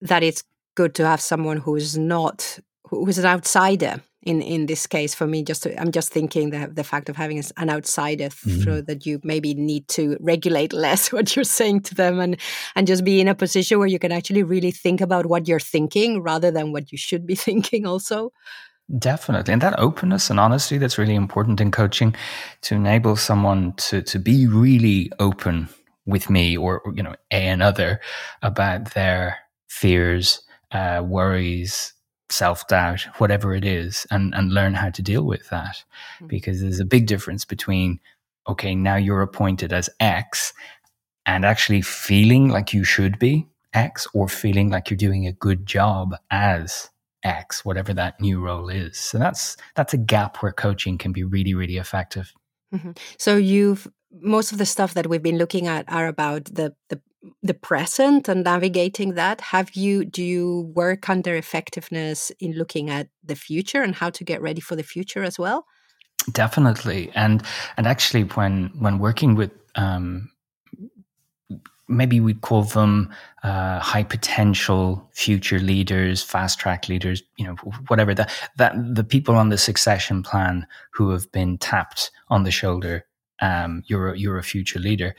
that 0.01 0.23
it's 0.25 0.43
good 0.75 0.95
to 0.95 1.07
have 1.07 1.21
someone 1.21 1.59
who's 1.59 1.97
not 1.97 2.59
who's 2.85 3.19
an 3.19 3.27
outsider 3.27 4.01
in 4.23 4.41
in 4.41 4.67
this 4.67 4.87
case 4.87 5.15
for 5.15 5.27
me 5.27 5.43
just 5.43 5.63
to, 5.63 5.81
i'm 5.81 5.91
just 5.91 6.11
thinking 6.11 6.51
the 6.51 6.71
the 6.73 6.85
fact 6.85 7.09
of 7.09 7.17
having 7.17 7.43
an 7.57 7.71
outsider 7.71 8.29
mm. 8.29 8.65
so 8.65 8.81
that 8.81 9.05
you 9.05 9.21
maybe 9.25 9.55
need 9.55 9.87
to 9.89 10.17
regulate 10.21 10.73
less 10.73 11.13
what 11.13 11.35
you're 11.35 11.45
saying 11.45 11.81
to 11.81 11.95
them 11.95 12.21
and 12.21 12.37
and 12.77 12.87
just 12.87 13.05
be 13.05 13.21
in 13.21 13.29
a 13.29 13.35
position 13.35 13.79
where 13.79 13.89
you 13.89 13.99
can 13.99 14.13
actually 14.13 14.43
really 14.43 14.71
think 14.71 15.01
about 15.01 15.27
what 15.27 15.49
you're 15.49 15.61
thinking 15.61 16.23
rather 16.23 16.51
than 16.51 16.73
what 16.73 16.93
you 16.93 16.99
should 16.99 17.27
be 17.27 17.35
thinking 17.49 17.87
also 17.87 18.33
definitely 18.99 19.53
and 19.53 19.63
that 19.63 19.79
openness 19.79 20.31
and 20.31 20.39
honesty 20.39 20.79
that's 20.79 20.99
really 20.99 21.15
important 21.15 21.61
in 21.61 21.71
coaching 21.71 22.15
to 22.61 22.75
enable 22.75 23.17
someone 23.17 23.73
to 23.75 24.03
to 24.03 24.19
be 24.19 24.47
really 24.47 25.11
open 25.19 25.69
with 26.05 26.29
me 26.29 26.57
or 26.57 26.83
you 26.95 27.03
know 27.03 27.15
a 27.31 27.49
another 27.49 28.01
about 28.43 28.93
their 28.95 29.39
fears 29.69 30.43
uh, 30.73 31.03
worries, 31.05 31.93
self 32.31 32.67
doubt, 32.69 33.03
whatever 33.19 33.55
it 33.55 33.65
is, 33.65 34.07
and, 34.11 34.35
and 34.35 34.53
learn 34.53 34.75
how 34.75 34.91
to 34.91 35.03
deal 35.03 35.25
with 35.25 35.49
that. 35.51 35.85
Mm-hmm. 36.17 36.27
Because 36.27 36.61
there's 36.61 36.81
a 36.81 36.85
big 36.85 37.07
difference 37.07 37.45
between, 37.45 38.01
okay, 38.49 38.75
now 38.75 38.97
you're 38.97 39.23
appointed 39.23 39.73
as 39.73 39.91
X 40.01 40.53
and 41.27 41.45
actually 41.45 41.83
feeling 41.83 42.49
like 42.49 42.73
you 42.73 42.85
should 42.85 43.19
be 43.19 43.47
X 43.73 44.07
or 44.13 44.29
feeling 44.29 44.71
like 44.71 44.91
you're 44.91 44.97
doing 44.97 45.27
a 45.27 45.33
good 45.33 45.67
job 45.67 46.15
as 46.31 46.91
X, 47.23 47.65
whatever 47.65 47.95
that 47.95 48.21
new 48.21 48.41
role 48.41 48.69
is. 48.69 48.99
So 48.99 49.19
that's 49.19 49.57
that's 49.75 49.95
a 49.95 49.99
gap 49.99 50.39
where 50.39 50.53
coaching 50.53 50.99
can 50.99 51.13
be 51.13 51.23
really, 51.23 51.55
really 51.55 51.77
effective. 51.77 52.33
Mm-hmm. 52.75 52.93
So 53.19 53.37
you've 53.37 53.89
most 54.21 54.53
of 54.53 54.59
the 54.59 54.67
stuff 54.67 54.95
that 54.95 55.07
we've 55.07 55.23
been 55.23 55.39
looking 55.39 55.67
at 55.67 55.85
are 55.89 56.07
about 56.07 56.47
the 56.47 56.75
the 56.89 57.01
the 57.43 57.55
present 57.55 58.29
and 58.29 58.45
navigating 58.45 59.15
that 59.15 59.41
have 59.41 59.75
you 59.75 60.05
do 60.05 60.23
you 60.23 60.73
work 60.75 61.09
under 61.09 61.37
effectiveness 61.37 62.33
in 62.41 62.53
looking 62.53 62.91
at 62.91 63.09
the 63.25 63.37
future 63.37 63.83
and 63.83 63.95
how 63.95 64.11
to 64.11 64.25
get 64.25 64.43
ready 64.43 64.61
for 64.61 64.75
the 64.75 64.83
future 64.83 65.23
as 65.23 65.39
well 65.39 65.67
definitely 66.33 67.11
and 67.15 67.43
and 67.77 67.87
actually 67.87 68.23
when 68.23 68.71
when 68.79 68.99
working 68.99 69.35
with 69.35 69.53
um 69.77 70.29
maybe 71.89 72.21
we'd 72.21 72.41
call 72.41 72.63
them 72.63 73.13
uh, 73.43 73.79
high 73.79 74.05
potential 74.05 75.09
future 75.13 75.59
leaders, 75.59 76.23
fast 76.23 76.59
track 76.59 76.89
leaders, 76.89 77.23
you 77.37 77.45
know, 77.45 77.55
whatever 77.89 78.15
that 78.15 78.33
that 78.57 78.75
the 78.95 79.05
people 79.05 79.35
on 79.35 79.51
the 79.51 79.59
succession 79.59 80.23
plan 80.23 80.67
who 80.93 81.11
have 81.11 81.31
been 81.33 81.59
tapped 81.59 82.11
on 82.29 82.45
the 82.45 82.51
shoulder. 82.51 83.05
Um, 83.41 83.83
you're 83.87 84.13
a, 84.13 84.19
you're 84.19 84.39
a 84.39 84.43
future 84.43 84.79
leader 84.79 85.17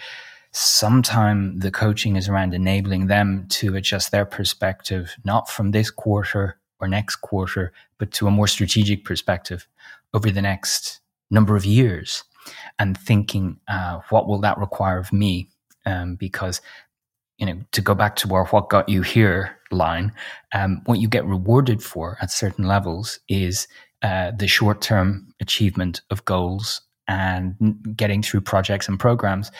sometime 0.54 1.60
the 1.60 1.72
coaching 1.72 2.16
is 2.16 2.30
around 2.30 2.54
enabling 2.54 3.08
them 3.08 3.46
to 3.50 3.76
adjust 3.76 4.12
their 4.12 4.26
perspective, 4.26 5.16
not 5.26 5.50
from 5.50 5.72
this 5.72 5.90
quarter 5.90 6.58
or 6.80 6.88
next 6.88 7.18
quarter, 7.18 7.74
but 7.98 8.12
to 8.12 8.28
a 8.28 8.32
more 8.32 8.48
strategic 8.48 9.04
perspective 9.04 9.68
over 10.14 10.30
the 10.30 10.42
next 10.42 11.00
number 11.32 11.56
of 11.56 11.66
years 11.66 12.24
and 12.78 12.98
thinking, 12.98 13.60
uh, 13.68 14.00
what 14.10 14.28
will 14.28 14.40
that 14.40 14.58
require 14.58 15.00
of 15.00 15.12
me? 15.12 15.50
Um, 15.86 16.16
because, 16.16 16.62
you 17.38 17.46
know, 17.46 17.60
to 17.72 17.82
go 17.82 17.96
back 17.96 18.16
to 18.18 18.34
our 18.34 18.46
what 18.46 18.70
got 18.70 18.88
you 18.88 19.02
here 19.02 19.58
line, 19.72 20.14
um, 20.54 20.82
what 20.86 21.00
you 21.00 21.08
get 21.08 21.26
rewarded 21.26 21.82
for 21.82 22.18
at 22.22 22.32
certain 22.32 22.68
levels 22.68 23.20
is 23.28 23.68
uh, 24.04 24.32
the 24.38 24.48
short 24.48 24.82
term 24.82 25.34
achievement 25.42 26.02
of 26.12 26.24
goals 26.26 26.82
and 27.08 27.56
getting 27.98 28.22
through 28.22 28.42
projects 28.42 28.88
and 28.88 29.00
programs 29.00 29.52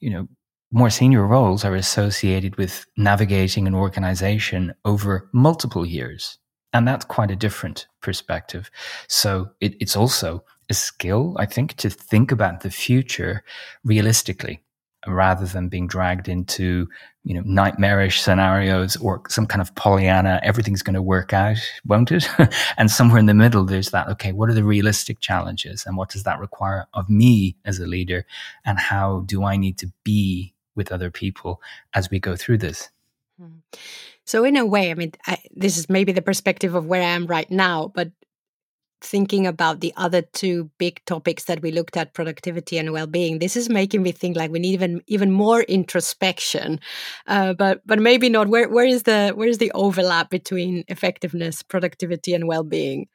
you 0.00 0.10
know, 0.10 0.28
more 0.70 0.90
senior 0.90 1.26
roles 1.26 1.64
are 1.64 1.74
associated 1.74 2.56
with 2.56 2.84
navigating 2.96 3.66
an 3.66 3.74
organization 3.74 4.74
over 4.84 5.28
multiple 5.32 5.86
years. 5.86 6.38
And 6.72 6.86
that's 6.86 7.04
quite 7.04 7.30
a 7.30 7.36
different 7.36 7.86
perspective. 8.02 8.70
So 9.08 9.50
it, 9.60 9.74
it's 9.80 9.96
also 9.96 10.44
a 10.68 10.74
skill, 10.74 11.34
I 11.38 11.46
think, 11.46 11.74
to 11.76 11.88
think 11.88 12.30
about 12.30 12.60
the 12.60 12.70
future 12.70 13.42
realistically 13.84 14.62
rather 15.08 15.46
than 15.46 15.68
being 15.68 15.86
dragged 15.86 16.28
into 16.28 16.88
you 17.24 17.34
know 17.34 17.42
nightmarish 17.44 18.20
scenarios 18.20 18.96
or 18.96 19.22
some 19.28 19.46
kind 19.46 19.60
of 19.60 19.74
pollyanna 19.74 20.40
everything's 20.42 20.82
going 20.82 20.94
to 20.94 21.02
work 21.02 21.32
out 21.32 21.58
won't 21.84 22.10
it? 22.10 22.28
And 22.78 22.90
somewhere 22.90 23.18
in 23.18 23.26
the 23.26 23.34
middle 23.34 23.64
there's 23.64 23.90
that 23.90 24.08
okay 24.08 24.32
what 24.32 24.48
are 24.48 24.54
the 24.54 24.64
realistic 24.64 25.20
challenges 25.20 25.84
and 25.86 25.96
what 25.96 26.10
does 26.10 26.22
that 26.22 26.38
require 26.38 26.86
of 26.94 27.08
me 27.10 27.56
as 27.64 27.78
a 27.78 27.86
leader? 27.86 28.24
And 28.64 28.78
how 28.78 29.24
do 29.26 29.44
i 29.44 29.56
need 29.56 29.78
to 29.78 29.92
be 30.04 30.54
with 30.74 30.92
other 30.92 31.10
people 31.10 31.60
as 31.94 32.10
we 32.10 32.20
go 32.20 32.36
through 32.36 32.58
this? 32.58 32.90
Hmm. 33.38 33.58
so 34.24 34.44
in 34.44 34.56
a 34.56 34.66
way 34.66 34.90
i 34.90 34.94
mean 34.94 35.12
I, 35.26 35.38
this 35.54 35.78
is 35.78 35.88
maybe 35.88 36.10
the 36.10 36.22
perspective 36.22 36.74
of 36.74 36.86
where 36.86 37.02
i 37.02 37.06
am 37.06 37.26
right 37.26 37.48
now 37.50 37.92
but 37.94 38.10
thinking 39.00 39.46
about 39.46 39.80
the 39.80 39.92
other 39.96 40.22
two 40.22 40.70
big 40.78 41.04
topics 41.04 41.44
that 41.44 41.62
we 41.62 41.70
looked 41.70 41.96
at 41.96 42.14
productivity 42.14 42.78
and 42.78 42.92
well-being 42.92 43.38
this 43.38 43.56
is 43.56 43.68
making 43.68 44.02
me 44.02 44.12
think 44.12 44.36
like 44.36 44.50
we 44.50 44.58
need 44.58 44.74
even 44.74 45.00
even 45.06 45.30
more 45.30 45.62
introspection. 45.62 46.80
Uh, 47.26 47.52
but 47.52 47.80
but 47.86 47.98
maybe 47.98 48.28
not. 48.28 48.48
Where 48.48 48.68
where 48.68 48.86
is 48.86 49.04
the 49.04 49.32
where 49.34 49.48
is 49.48 49.58
the 49.58 49.72
overlap 49.74 50.30
between 50.30 50.84
effectiveness 50.88 51.62
productivity 51.62 52.34
and 52.34 52.46
well-being 52.46 53.06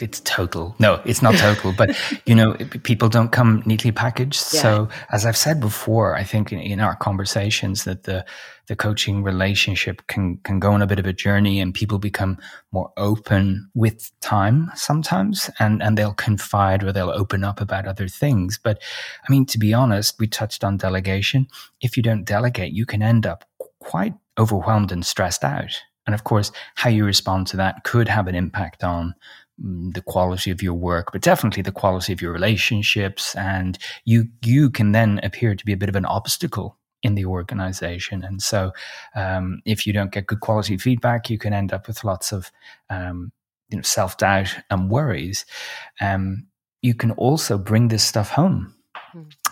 it's 0.00 0.20
total. 0.20 0.76
No, 0.78 1.00
it's 1.04 1.22
not 1.22 1.34
total, 1.36 1.72
but 1.72 1.96
you 2.26 2.34
know, 2.34 2.54
people 2.82 3.08
don't 3.08 3.32
come 3.32 3.62
neatly 3.64 3.92
packaged. 3.92 4.42
Yeah. 4.52 4.60
So 4.60 4.88
as 5.10 5.24
I've 5.24 5.36
said 5.36 5.60
before, 5.60 6.14
I 6.14 6.22
think 6.22 6.52
in, 6.52 6.58
in, 6.58 6.80
our 6.80 6.94
conversations 6.94 7.84
that 7.84 8.02
the, 8.02 8.24
the 8.66 8.76
coaching 8.76 9.22
relationship 9.22 10.06
can, 10.06 10.36
can 10.38 10.58
go 10.58 10.72
on 10.72 10.82
a 10.82 10.86
bit 10.86 10.98
of 10.98 11.06
a 11.06 11.12
journey 11.12 11.60
and 11.60 11.72
people 11.72 11.98
become 11.98 12.36
more 12.72 12.92
open 12.98 13.70
with 13.74 14.10
time 14.20 14.70
sometimes 14.74 15.50
and, 15.58 15.82
and 15.82 15.96
they'll 15.96 16.12
confide 16.14 16.84
or 16.84 16.92
they'll 16.92 17.10
open 17.10 17.42
up 17.42 17.60
about 17.60 17.86
other 17.86 18.08
things. 18.08 18.60
But 18.62 18.82
I 19.26 19.32
mean, 19.32 19.46
to 19.46 19.58
be 19.58 19.72
honest, 19.72 20.18
we 20.18 20.26
touched 20.26 20.62
on 20.62 20.76
delegation. 20.76 21.46
If 21.80 21.96
you 21.96 22.02
don't 22.02 22.24
delegate, 22.24 22.72
you 22.72 22.84
can 22.84 23.02
end 23.02 23.26
up 23.26 23.44
quite 23.80 24.14
overwhelmed 24.38 24.92
and 24.92 25.06
stressed 25.06 25.44
out. 25.44 25.72
And 26.06 26.14
of 26.14 26.24
course, 26.24 26.52
how 26.76 26.90
you 26.90 27.04
respond 27.04 27.48
to 27.48 27.56
that 27.56 27.84
could 27.84 28.08
have 28.08 28.28
an 28.28 28.34
impact 28.34 28.84
on 28.84 29.14
the 29.58 30.02
quality 30.02 30.50
of 30.50 30.62
your 30.62 30.74
work, 30.74 31.12
but 31.12 31.22
definitely 31.22 31.62
the 31.62 31.72
quality 31.72 32.12
of 32.12 32.20
your 32.20 32.32
relationships. 32.32 33.34
And 33.36 33.78
you 34.04 34.28
you 34.44 34.70
can 34.70 34.92
then 34.92 35.20
appear 35.22 35.54
to 35.54 35.64
be 35.64 35.72
a 35.72 35.76
bit 35.76 35.88
of 35.88 35.96
an 35.96 36.04
obstacle 36.04 36.76
in 37.02 37.14
the 37.14 37.24
organization. 37.24 38.24
And 38.24 38.42
so, 38.42 38.72
um, 39.14 39.60
if 39.64 39.86
you 39.86 39.92
don't 39.92 40.12
get 40.12 40.26
good 40.26 40.40
quality 40.40 40.76
feedback, 40.76 41.30
you 41.30 41.38
can 41.38 41.52
end 41.52 41.72
up 41.72 41.86
with 41.86 42.04
lots 42.04 42.32
of 42.32 42.50
um, 42.90 43.32
you 43.68 43.76
know 43.76 43.82
self 43.82 44.18
doubt 44.18 44.54
and 44.70 44.90
worries. 44.90 45.46
Um, 46.00 46.46
you 46.82 46.94
can 46.94 47.12
also 47.12 47.58
bring 47.58 47.88
this 47.88 48.04
stuff 48.04 48.30
home. 48.30 48.75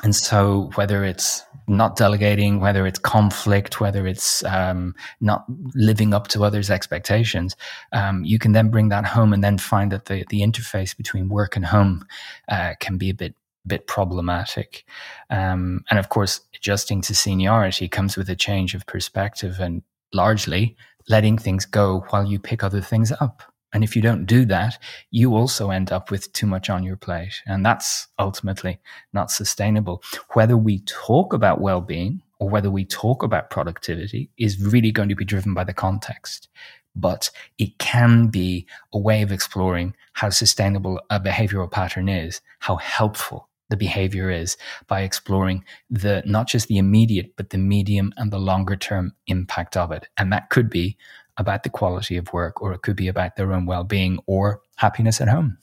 And 0.02 0.14
so, 0.14 0.70
whether 0.74 1.04
it's 1.04 1.42
not 1.66 1.96
delegating, 1.96 2.60
whether 2.60 2.86
it's 2.86 2.98
conflict, 2.98 3.80
whether 3.80 4.06
it's 4.06 4.44
um, 4.44 4.94
not 5.20 5.44
living 5.74 6.12
up 6.12 6.28
to 6.28 6.44
others' 6.44 6.70
expectations, 6.70 7.56
um, 7.92 8.24
you 8.24 8.38
can 8.38 8.52
then 8.52 8.70
bring 8.70 8.90
that 8.90 9.06
home 9.06 9.32
and 9.32 9.42
then 9.42 9.58
find 9.58 9.90
that 9.92 10.06
the, 10.06 10.24
the 10.28 10.40
interface 10.40 10.96
between 10.96 11.28
work 11.28 11.56
and 11.56 11.64
home 11.66 12.04
uh, 12.48 12.74
can 12.80 12.98
be 12.98 13.10
a 13.10 13.14
bit 13.14 13.34
bit 13.66 13.86
problematic. 13.86 14.84
Um, 15.30 15.84
and 15.88 15.98
of 15.98 16.10
course, 16.10 16.42
adjusting 16.54 17.00
to 17.02 17.14
seniority 17.14 17.88
comes 17.88 18.16
with 18.16 18.28
a 18.28 18.36
change 18.36 18.74
of 18.74 18.86
perspective 18.86 19.58
and 19.58 19.82
largely 20.12 20.76
letting 21.08 21.38
things 21.38 21.64
go 21.64 22.04
while 22.10 22.24
you 22.24 22.38
pick 22.38 22.62
other 22.62 22.80
things 22.80 23.12
up. 23.20 23.42
And 23.74 23.82
if 23.82 23.96
you 23.96 24.00
don't 24.00 24.24
do 24.24 24.44
that, 24.46 24.78
you 25.10 25.34
also 25.34 25.70
end 25.70 25.90
up 25.90 26.10
with 26.10 26.32
too 26.32 26.46
much 26.46 26.70
on 26.70 26.84
your 26.84 26.96
plate. 26.96 27.42
And 27.44 27.66
that's 27.66 28.06
ultimately 28.18 28.78
not 29.12 29.32
sustainable. 29.32 30.02
Whether 30.32 30.56
we 30.56 30.78
talk 30.86 31.32
about 31.32 31.60
well 31.60 31.80
being 31.80 32.22
or 32.38 32.48
whether 32.48 32.70
we 32.70 32.84
talk 32.84 33.22
about 33.24 33.50
productivity 33.50 34.30
is 34.38 34.60
really 34.60 34.92
going 34.92 35.08
to 35.08 35.16
be 35.16 35.24
driven 35.24 35.54
by 35.54 35.64
the 35.64 35.74
context. 35.74 36.48
But 36.94 37.30
it 37.58 37.76
can 37.78 38.28
be 38.28 38.66
a 38.92 38.98
way 38.98 39.22
of 39.22 39.32
exploring 39.32 39.94
how 40.12 40.30
sustainable 40.30 41.00
a 41.10 41.18
behavioral 41.18 41.70
pattern 41.70 42.08
is, 42.08 42.40
how 42.60 42.76
helpful 42.76 43.48
the 43.70 43.76
behavior 43.76 44.30
is 44.30 44.56
by 44.86 45.00
exploring 45.00 45.64
the 45.90 46.22
not 46.26 46.46
just 46.46 46.68
the 46.68 46.78
immediate 46.78 47.34
but 47.36 47.50
the 47.50 47.58
medium 47.58 48.12
and 48.16 48.30
the 48.30 48.38
longer 48.38 48.76
term 48.76 49.12
impact 49.26 49.76
of 49.76 49.90
it 49.90 50.06
and 50.18 50.30
that 50.30 50.50
could 50.50 50.68
be 50.68 50.96
about 51.36 51.62
the 51.62 51.70
quality 51.70 52.16
of 52.16 52.32
work, 52.32 52.62
or 52.62 52.72
it 52.72 52.82
could 52.82 52.96
be 52.96 53.08
about 53.08 53.36
their 53.36 53.52
own 53.52 53.66
well 53.66 53.84
being 53.84 54.18
or 54.26 54.60
happiness 54.76 55.20
at 55.20 55.28
home. 55.28 55.58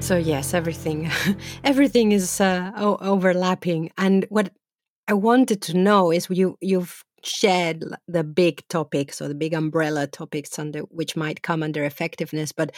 So 0.00 0.16
yes, 0.16 0.54
everything, 0.54 1.10
everything 1.64 2.12
is 2.12 2.40
uh, 2.40 2.70
overlapping. 2.76 3.90
And 3.98 4.24
what 4.28 4.52
I 5.08 5.14
wanted 5.14 5.62
to 5.62 5.76
know 5.76 6.12
is 6.12 6.28
you 6.30 6.56
you've 6.60 7.02
shared 7.24 7.84
the 8.06 8.22
big 8.22 8.62
topics 8.68 9.20
or 9.20 9.26
the 9.26 9.34
big 9.34 9.52
umbrella 9.52 10.06
topics 10.06 10.60
under 10.60 10.80
which 10.82 11.16
might 11.16 11.42
come 11.42 11.62
under 11.62 11.84
effectiveness. 11.84 12.52
But 12.52 12.72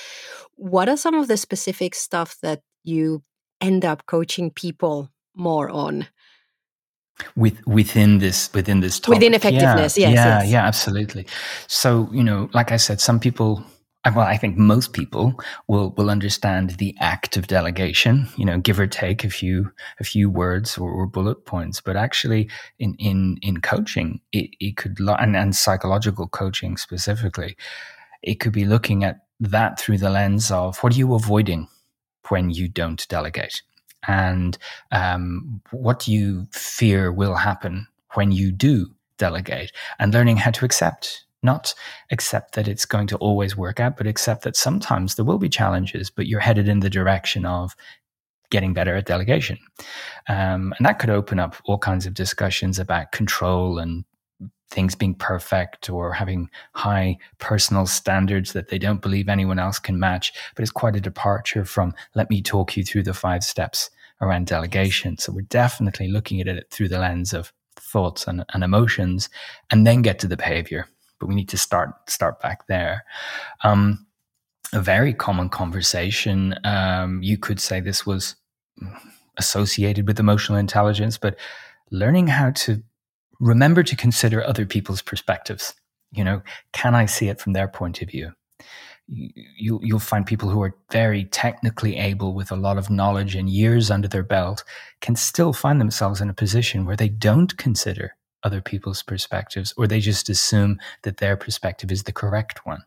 what 0.54 0.88
are 0.88 0.96
some 0.96 1.14
of 1.14 1.28
the 1.28 1.37
specific 1.37 1.94
stuff 1.94 2.37
that 2.42 2.62
you 2.83 3.22
end 3.61 3.85
up 3.85 4.07
coaching 4.07 4.50
people 4.50 5.11
more 5.38 5.70
on 5.70 6.07
with 7.37 7.64
within 7.66 8.18
this 8.18 8.53
within 8.55 8.81
this 8.81 9.01
topic. 9.01 9.16
within 9.16 9.35
effectiveness 9.35 9.98
yeah, 9.98 10.09
yes 10.09 10.16
yeah 10.16 10.40
yes. 10.40 10.51
yeah 10.51 10.66
absolutely 10.66 11.27
so 11.66 12.09
you 12.12 12.22
know 12.22 12.48
like 12.53 12.72
i 12.72 12.77
said 12.77 13.01
some 13.01 13.18
people 13.18 13.64
uh, 14.05 14.12
well 14.14 14.27
i 14.27 14.37
think 14.37 14.57
most 14.57 14.92
people 14.92 15.35
will 15.66 15.90
will 15.96 16.11
understand 16.11 16.70
the 16.70 16.94
act 17.01 17.37
of 17.37 17.46
delegation 17.46 18.29
you 18.37 18.44
know 18.44 18.59
give 18.59 18.79
or 18.79 18.87
take 18.87 19.24
a 19.24 19.31
few 19.31 19.70
a 20.01 20.05
few 20.05 20.31
words 20.31 20.79
or, 20.79 20.90
or 20.90 21.07
bullet 21.07 21.44
points 21.44 21.81
but 21.81 21.96
actually 21.96 22.48
in 22.79 22.94
in 22.98 23.38
in 23.42 23.61
coaching 23.61 24.20
it, 24.33 24.51
it 24.61 24.77
could 24.77 24.98
and, 25.01 25.37
and 25.37 25.57
psychological 25.57 26.29
coaching 26.29 26.77
specifically 26.77 27.57
it 28.22 28.37
could 28.37 28.53
be 28.53 28.64
looking 28.64 29.05
at 29.05 29.20
that 29.40 29.79
through 29.79 29.98
the 29.98 30.11
lens 30.11 30.51
of 30.51 30.79
what 30.79 30.92
are 30.92 30.98
you 30.98 31.14
avoiding 31.14 31.68
when 32.29 32.51
you 32.51 32.68
don't 32.68 33.07
delegate 33.09 33.62
and 34.06 34.56
um, 34.92 35.61
what 35.70 36.00
do 36.00 36.12
you 36.12 36.46
fear 36.52 37.12
will 37.12 37.34
happen 37.34 37.87
when 38.14 38.32
you 38.32 38.52
do 38.52 38.87
delegate? 39.18 39.72
And 39.98 40.12
learning 40.14 40.37
how 40.38 40.50
to 40.52 40.64
accept 40.64 41.24
not 41.40 41.72
accept 42.11 42.56
that 42.56 42.66
it's 42.66 42.84
going 42.84 43.06
to 43.06 43.16
always 43.18 43.56
work 43.56 43.78
out 43.78 43.96
but 43.96 44.08
accept 44.08 44.42
that 44.42 44.56
sometimes 44.56 45.14
there 45.14 45.24
will 45.24 45.38
be 45.38 45.48
challenges 45.48 46.11
but 46.11 46.26
you're 46.26 46.40
headed 46.40 46.68
in 46.68 46.80
the 46.80 46.90
direction 46.90 47.46
of 47.46 47.76
getting 48.50 48.72
better 48.72 48.96
at 48.96 49.06
delegation. 49.06 49.58
Um, 50.28 50.72
and 50.78 50.87
that 50.87 50.98
could 50.98 51.11
open 51.11 51.38
up 51.38 51.56
all 51.64 51.78
kinds 51.78 52.06
of 52.06 52.14
discussions 52.14 52.78
about 52.78 53.12
control 53.12 53.78
and 53.78 54.04
things 54.70 54.94
being 54.94 55.14
perfect 55.14 55.88
or 55.88 56.12
having 56.12 56.50
high 56.74 57.16
personal 57.38 57.87
standards 57.87 58.52
that 58.52 58.68
they 58.68 58.78
don't 58.78 59.02
believe 59.02 59.28
anyone 59.28 59.59
else 59.59 59.78
can 59.78 59.98
match. 59.98 60.33
But 60.54 60.62
it's 60.62 60.70
quite 60.70 60.96
a 60.96 61.00
departure 61.00 61.64
from 61.64 61.94
let 62.14 62.31
me 62.31 62.42
talk 62.42 62.76
you 62.76 62.85
through 62.85 63.04
the 63.04 63.14
five 63.14 63.42
steps 63.42 63.90
around 64.20 64.46
delegation. 64.46 65.16
So 65.18 65.33
we're 65.33 65.42
definitely 65.42 66.09
looking 66.09 66.40
at 66.40 66.48
it 66.48 66.68
through 66.70 66.88
the 66.88 66.98
lens 66.98 67.33
of 67.33 67.52
thoughts 67.76 68.26
and, 68.26 68.44
and 68.52 68.62
emotions 68.62 69.28
and 69.70 69.87
then 69.87 70.02
get 70.02 70.18
to 70.20 70.26
the 70.26 70.37
behavior. 70.37 70.87
But 71.18 71.28
we 71.28 71.35
need 71.35 71.48
to 71.48 71.57
start 71.57 72.11
start 72.11 72.40
back 72.40 72.66
there. 72.66 73.04
Um, 73.64 74.07
a 74.72 74.81
very 74.81 75.14
common 75.14 75.48
conversation. 75.48 76.54
Um, 76.64 77.22
you 77.22 77.38
could 77.38 77.59
say 77.59 77.81
this 77.81 78.04
was 78.04 78.37
associated 79.38 80.07
with 80.07 80.20
emotional 80.20 80.59
intelligence, 80.59 81.16
but 81.16 81.37
learning 81.90 82.26
how 82.26 82.50
to 82.50 82.83
remember 83.40 83.83
to 83.83 83.96
consider 83.96 84.42
other 84.42 84.66
people's 84.66 85.03
perspectives. 85.03 85.74
You 86.12 86.24
know, 86.24 86.42
can 86.72 86.94
I 86.94 87.07
see 87.07 87.29
it 87.29 87.40
from 87.40 87.53
their 87.53 87.68
point 87.68 88.03
of 88.03 88.09
view? 88.09 88.33
You, 89.07 89.81
you'll 89.83 90.01
find 90.01 90.27
people 90.27 90.51
who 90.51 90.62
are 90.62 90.74
very 90.92 91.24
technically 91.24 91.96
able 91.96 92.35
with 92.35 92.51
a 92.51 92.57
lot 92.57 92.77
of 92.77 92.90
knowledge 92.90 93.35
and 93.35 93.48
years 93.48 93.90
under 93.90 94.09
their 94.09 94.22
belt 94.22 94.64
can 95.01 95.16
still 95.16 95.53
find 95.53 95.81
themselves 95.81 96.20
in 96.20 96.29
a 96.29 96.35
position 96.35 96.85
where 96.85 96.96
they 96.96 97.09
don't 97.09 97.57
consider 97.57 98.16
other 98.42 98.61
people's 98.61 99.03
perspectives 99.03 99.72
or 99.77 99.87
they 99.87 100.01
just 100.01 100.29
assume 100.29 100.79
that 101.03 101.18
their 101.18 101.37
perspective 101.37 101.90
is 101.90 102.05
the 102.05 102.12
correct 102.12 102.66
one. 102.66 102.83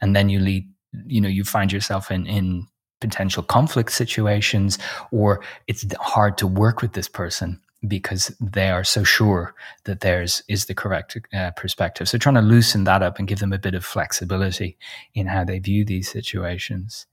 And 0.00 0.14
then 0.14 0.28
you 0.28 0.38
lead, 0.38 0.68
you 1.06 1.20
know, 1.20 1.28
you 1.28 1.42
find 1.44 1.72
yourself 1.72 2.10
in, 2.10 2.26
in 2.26 2.66
potential 3.00 3.42
conflict 3.42 3.92
situations 3.92 4.78
or 5.10 5.42
it's 5.66 5.84
hard 5.98 6.38
to 6.38 6.46
work 6.46 6.82
with 6.82 6.92
this 6.92 7.08
person 7.08 7.60
because 7.86 8.34
they 8.40 8.70
are 8.70 8.84
so 8.84 9.04
sure 9.04 9.54
that 9.84 10.00
theirs 10.00 10.42
is 10.48 10.66
the 10.66 10.74
correct 10.74 11.16
uh, 11.32 11.52
perspective. 11.52 12.08
So 12.08 12.18
trying 12.18 12.34
to 12.34 12.40
loosen 12.40 12.84
that 12.84 13.02
up 13.02 13.18
and 13.18 13.28
give 13.28 13.38
them 13.38 13.52
a 13.52 13.58
bit 13.58 13.74
of 13.74 13.84
flexibility 13.84 14.76
in 15.14 15.26
how 15.26 15.44
they 15.44 15.58
view 15.58 15.84
these 15.84 16.10
situations. 16.10 17.06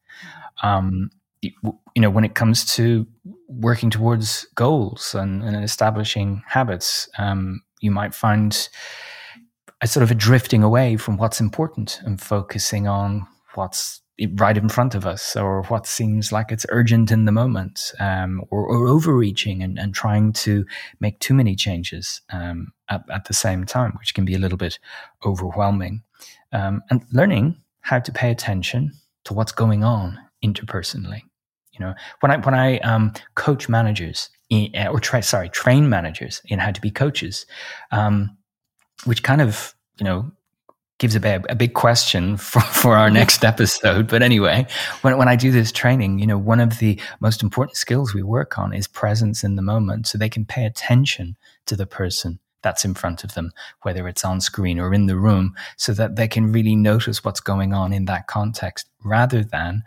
Um, 0.64 1.12
you 1.42 1.52
know, 2.02 2.10
when 2.10 2.26
it 2.26 2.34
comes 2.34 2.66
to 2.76 3.06
working 3.48 3.92
towards 3.92 4.48
goals 4.56 5.14
and, 5.14 5.44
and 5.44 5.64
establishing 5.64 6.42
habits, 6.48 7.08
um, 7.20 7.62
you 7.82 7.92
might 7.92 8.16
find 8.16 8.68
a 9.82 9.88
sort 9.88 10.04
of 10.04 10.10
a 10.10 10.16
drifting 10.16 10.64
away 10.64 10.98
from 10.98 11.18
what's 11.18 11.40
important 11.40 12.00
and 12.06 12.20
focusing 12.20 12.88
on 12.88 13.28
what's 13.54 14.02
right 14.36 14.58
in 14.58 14.70
front 14.70 14.96
of 14.96 15.06
us 15.06 15.36
or 15.36 15.64
what 15.64 15.86
seems 15.86 16.32
like 16.32 16.52
it's 16.52 16.66
urgent 16.70 17.12
in 17.12 17.26
the 17.26 17.32
moment 17.32 17.92
um, 18.00 18.42
or, 18.50 18.66
or, 18.66 18.88
overreaching 18.88 19.62
and, 19.62 19.78
and, 19.78 19.94
trying 19.94 20.32
to 20.32 20.66
make 21.02 21.20
too 21.20 21.34
many 21.34 21.54
changes 21.54 22.22
um, 22.32 22.72
at, 22.90 23.04
at, 23.10 23.26
the 23.26 23.34
same 23.34 23.66
time, 23.66 23.92
which 24.00 24.14
can 24.14 24.24
be 24.24 24.34
a 24.34 24.40
little 24.40 24.58
bit 24.58 24.80
overwhelming. 25.26 26.02
Um, 26.54 26.82
and 26.90 27.04
learning 27.12 27.58
how 27.82 28.00
to 28.00 28.12
pay 28.12 28.32
attention 28.32 28.94
to 29.26 29.34
what's 29.34 29.52
going 29.52 29.84
on 29.84 30.18
interpersonally. 30.44 31.22
You 31.74 31.82
know, 31.82 31.94
when 32.22 32.32
I 32.32 32.38
when 32.38 32.56
I 32.56 32.78
um, 32.80 33.12
coach 33.36 33.68
managers 33.68 34.30
in, 34.50 34.74
or 34.88 35.00
try 35.02 35.20
sorry 35.20 35.50
train 35.50 35.90
managers 35.90 36.42
in 36.46 36.60
how 36.60 36.72
to 36.72 36.80
be 36.80 36.90
coaches, 36.90 37.46
um, 37.92 38.38
which 39.04 39.24
kind 39.24 39.42
of 39.42 39.76
you 40.00 40.06
know 40.06 40.32
gives 40.98 41.16
a 41.16 41.20
big, 41.20 41.46
a 41.50 41.56
big 41.56 41.74
question 41.74 42.38
for, 42.38 42.60
for 42.62 42.96
our 42.96 43.10
next 43.10 43.44
episode. 43.44 44.08
But 44.08 44.22
anyway, 44.22 44.68
when, 45.02 45.18
when 45.18 45.28
I 45.28 45.36
do 45.36 45.52
this 45.52 45.72
training, 45.72 46.20
you 46.20 46.28
know, 46.28 46.38
one 46.38 46.60
of 46.60 46.80
the 46.80 47.00
most 47.20 47.44
important 47.44 47.78
skills 47.78 48.14
we 48.14 48.24
work 48.24 48.58
on 48.58 48.74
is 48.74 48.88
presence 48.88 49.44
in 49.44 49.56
the 49.56 49.62
moment 49.62 50.08
so 50.08 50.18
they 50.18 50.30
can 50.30 50.46
pay 50.46 50.66
attention 50.66 51.36
to 51.66 51.76
the 51.76 51.86
person 51.86 52.40
that's 52.62 52.84
in 52.84 52.96
front 52.96 53.24
of 53.24 53.36
them, 53.36 53.52
whether 53.84 54.08
it's 54.08 54.26
on 54.26 54.42
screen 54.42 54.80
or 54.80 54.92
in 54.94 55.06
the 55.06 55.16
room, 55.16 55.54
so 55.78 55.94
that 55.94 56.16
they 56.16 56.28
can 56.28 56.52
really 56.52 56.76
notice 56.76 57.24
what's 57.24 57.40
going 57.40 57.74
on 57.74 57.94
in 57.94 58.06
that 58.06 58.26
context 58.26 58.90
rather 59.04 59.44
than 59.44 59.84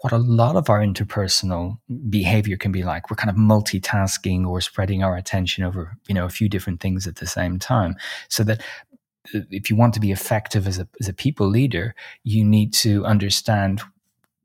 what 0.00 0.12
a 0.12 0.18
lot 0.18 0.56
of 0.56 0.68
our 0.68 0.80
interpersonal 0.80 1.78
behavior 2.08 2.56
can 2.56 2.70
be 2.70 2.82
like. 2.82 3.10
We're 3.10 3.16
kind 3.16 3.30
of 3.30 3.36
multitasking 3.36 4.46
or 4.46 4.60
spreading 4.60 5.02
our 5.02 5.16
attention 5.16 5.64
over, 5.64 5.96
you 6.06 6.14
know, 6.14 6.24
a 6.24 6.30
few 6.30 6.48
different 6.48 6.80
things 6.80 7.06
at 7.06 7.16
the 7.16 7.26
same 7.26 7.58
time. 7.58 7.96
So 8.28 8.44
that 8.44 8.62
if 9.32 9.70
you 9.70 9.76
want 9.76 9.94
to 9.94 10.00
be 10.00 10.12
effective 10.12 10.66
as 10.66 10.78
a, 10.78 10.88
as 11.00 11.08
a 11.08 11.12
people 11.12 11.46
leader, 11.46 11.94
you 12.22 12.44
need 12.44 12.72
to 12.74 13.04
understand 13.04 13.82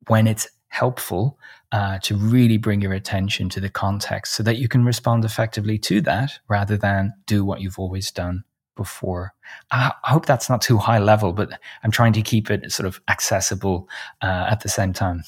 when 0.07 0.27
it's 0.27 0.47
helpful 0.69 1.37
uh, 1.71 1.99
to 1.99 2.15
really 2.15 2.57
bring 2.57 2.81
your 2.81 2.93
attention 2.93 3.49
to 3.49 3.59
the 3.59 3.69
context 3.69 4.35
so 4.35 4.43
that 4.43 4.57
you 4.57 4.67
can 4.67 4.83
respond 4.83 5.23
effectively 5.23 5.77
to 5.77 6.01
that 6.01 6.39
rather 6.47 6.77
than 6.77 7.13
do 7.25 7.45
what 7.45 7.61
you've 7.61 7.79
always 7.79 8.11
done 8.11 8.43
before. 8.75 9.33
I, 9.71 9.91
I 10.03 10.09
hope 10.09 10.25
that's 10.25 10.49
not 10.49 10.61
too 10.61 10.77
high 10.77 10.99
level, 10.99 11.33
but 11.33 11.59
I'm 11.83 11.91
trying 11.91 12.13
to 12.13 12.21
keep 12.21 12.49
it 12.49 12.71
sort 12.71 12.87
of 12.87 13.01
accessible 13.07 13.87
uh, 14.21 14.47
at 14.49 14.61
the 14.61 14.69
same 14.69 14.93
time. 14.93 15.23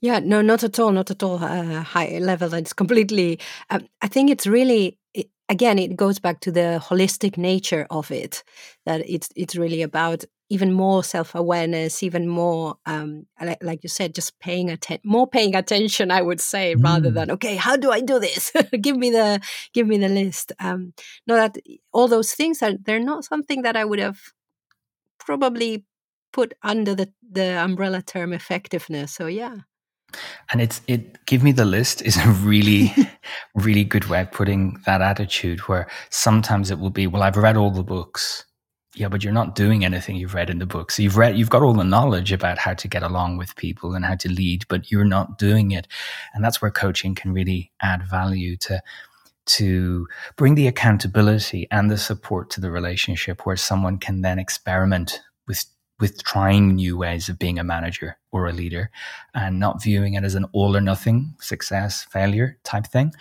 Yeah, 0.00 0.18
no, 0.18 0.42
not 0.42 0.62
at 0.64 0.78
all, 0.78 0.92
not 0.92 1.10
at 1.10 1.22
all 1.22 1.42
uh, 1.42 1.82
high 1.82 2.18
level. 2.18 2.52
It's 2.54 2.72
completely. 2.72 3.38
Um, 3.70 3.86
I 4.02 4.08
think 4.08 4.30
it's 4.30 4.46
really 4.46 4.97
again 5.48 5.78
it 5.78 5.96
goes 5.96 6.18
back 6.18 6.40
to 6.40 6.52
the 6.52 6.82
holistic 6.84 7.36
nature 7.36 7.86
of 7.90 8.10
it 8.10 8.42
that 8.86 9.02
it's 9.08 9.28
it's 9.36 9.56
really 9.56 9.82
about 9.82 10.24
even 10.50 10.72
more 10.72 11.04
self-awareness 11.04 12.02
even 12.02 12.26
more 12.26 12.76
um, 12.86 13.26
like, 13.40 13.62
like, 13.62 13.82
you 13.82 13.88
said 13.88 14.14
just 14.14 14.38
paying 14.40 14.70
attention 14.70 15.02
more 15.04 15.26
paying 15.26 15.54
attention 15.54 16.10
i 16.10 16.22
would 16.22 16.40
say 16.40 16.74
mm. 16.74 16.84
rather 16.84 17.10
than 17.10 17.30
okay 17.30 17.56
how 17.56 17.76
do 17.76 17.90
i 17.90 18.00
do 18.00 18.18
this? 18.18 18.52
Give 18.80 18.96
me 18.96 19.10
the 19.10 19.40
give 19.72 19.86
me 19.86 19.98
the 19.98 20.08
list. 20.08 20.52
Um 20.60 20.92
no 21.26 21.36
that 21.36 21.56
all 21.92 22.08
those 22.08 22.32
things 22.32 22.62
are 22.62 22.72
they're 22.80 23.00
not 23.00 23.24
something 23.24 23.62
that 23.62 23.76
i 23.76 23.84
would 23.84 23.98
have 23.98 24.18
probably 25.18 25.84
put 26.32 26.54
under 26.62 26.94
the 26.94 27.12
the 27.30 27.62
umbrella 27.62 28.02
term 28.02 28.32
effectiveness 28.32 29.12
so 29.12 29.26
yeah 29.26 29.58
and 30.50 30.60
it's 30.60 30.80
it 30.86 31.24
give 31.26 31.42
me 31.42 31.52
the 31.52 31.64
list 31.64 32.02
is 32.02 32.16
a 32.16 32.28
really 32.28 32.94
really 33.54 33.84
good 33.84 34.06
way 34.06 34.22
of 34.22 34.32
putting 34.32 34.80
that 34.86 35.02
attitude 35.02 35.60
where 35.60 35.88
sometimes 36.10 36.70
it 36.70 36.78
will 36.78 36.90
be 36.90 37.06
well 37.06 37.22
i've 37.22 37.36
read 37.36 37.56
all 37.56 37.70
the 37.70 37.82
books. 37.82 38.44
Yeah 38.94 39.08
but 39.08 39.22
you're 39.22 39.32
not 39.32 39.54
doing 39.54 39.84
anything 39.84 40.16
you've 40.16 40.34
read 40.34 40.50
in 40.50 40.58
the 40.58 40.66
books. 40.66 40.96
So 40.96 41.02
you've 41.02 41.18
read 41.18 41.38
you've 41.38 41.50
got 41.50 41.62
all 41.62 41.74
the 41.74 41.84
knowledge 41.84 42.32
about 42.32 42.58
how 42.58 42.74
to 42.74 42.88
get 42.88 43.02
along 43.02 43.36
with 43.36 43.54
people 43.54 43.94
and 43.94 44.04
how 44.04 44.16
to 44.16 44.28
lead 44.28 44.64
but 44.68 44.90
you're 44.90 45.04
not 45.04 45.38
doing 45.38 45.70
it. 45.70 45.86
And 46.34 46.42
that's 46.42 46.60
where 46.60 46.70
coaching 46.70 47.14
can 47.14 47.32
really 47.32 47.70
add 47.80 48.02
value 48.02 48.56
to 48.56 48.82
to 49.48 50.06
bring 50.36 50.54
the 50.54 50.66
accountability 50.66 51.66
and 51.70 51.90
the 51.90 51.98
support 51.98 52.50
to 52.50 52.60
the 52.60 52.70
relationship 52.70 53.46
where 53.46 53.56
someone 53.56 53.98
can 53.98 54.22
then 54.22 54.38
experiment 54.38 55.20
with 55.46 55.64
with 56.00 56.22
trying 56.22 56.74
new 56.74 56.96
ways 56.96 57.28
of 57.28 57.38
being 57.38 57.58
a 57.58 57.64
manager 57.64 58.16
or 58.30 58.46
a 58.46 58.52
leader 58.52 58.90
and 59.34 59.58
not 59.58 59.82
viewing 59.82 60.14
it 60.14 60.24
as 60.24 60.34
an 60.34 60.44
all 60.52 60.76
or 60.76 60.80
nothing 60.80 61.34
success 61.40 62.04
failure 62.04 62.56
type 62.64 62.86
thing. 62.86 63.12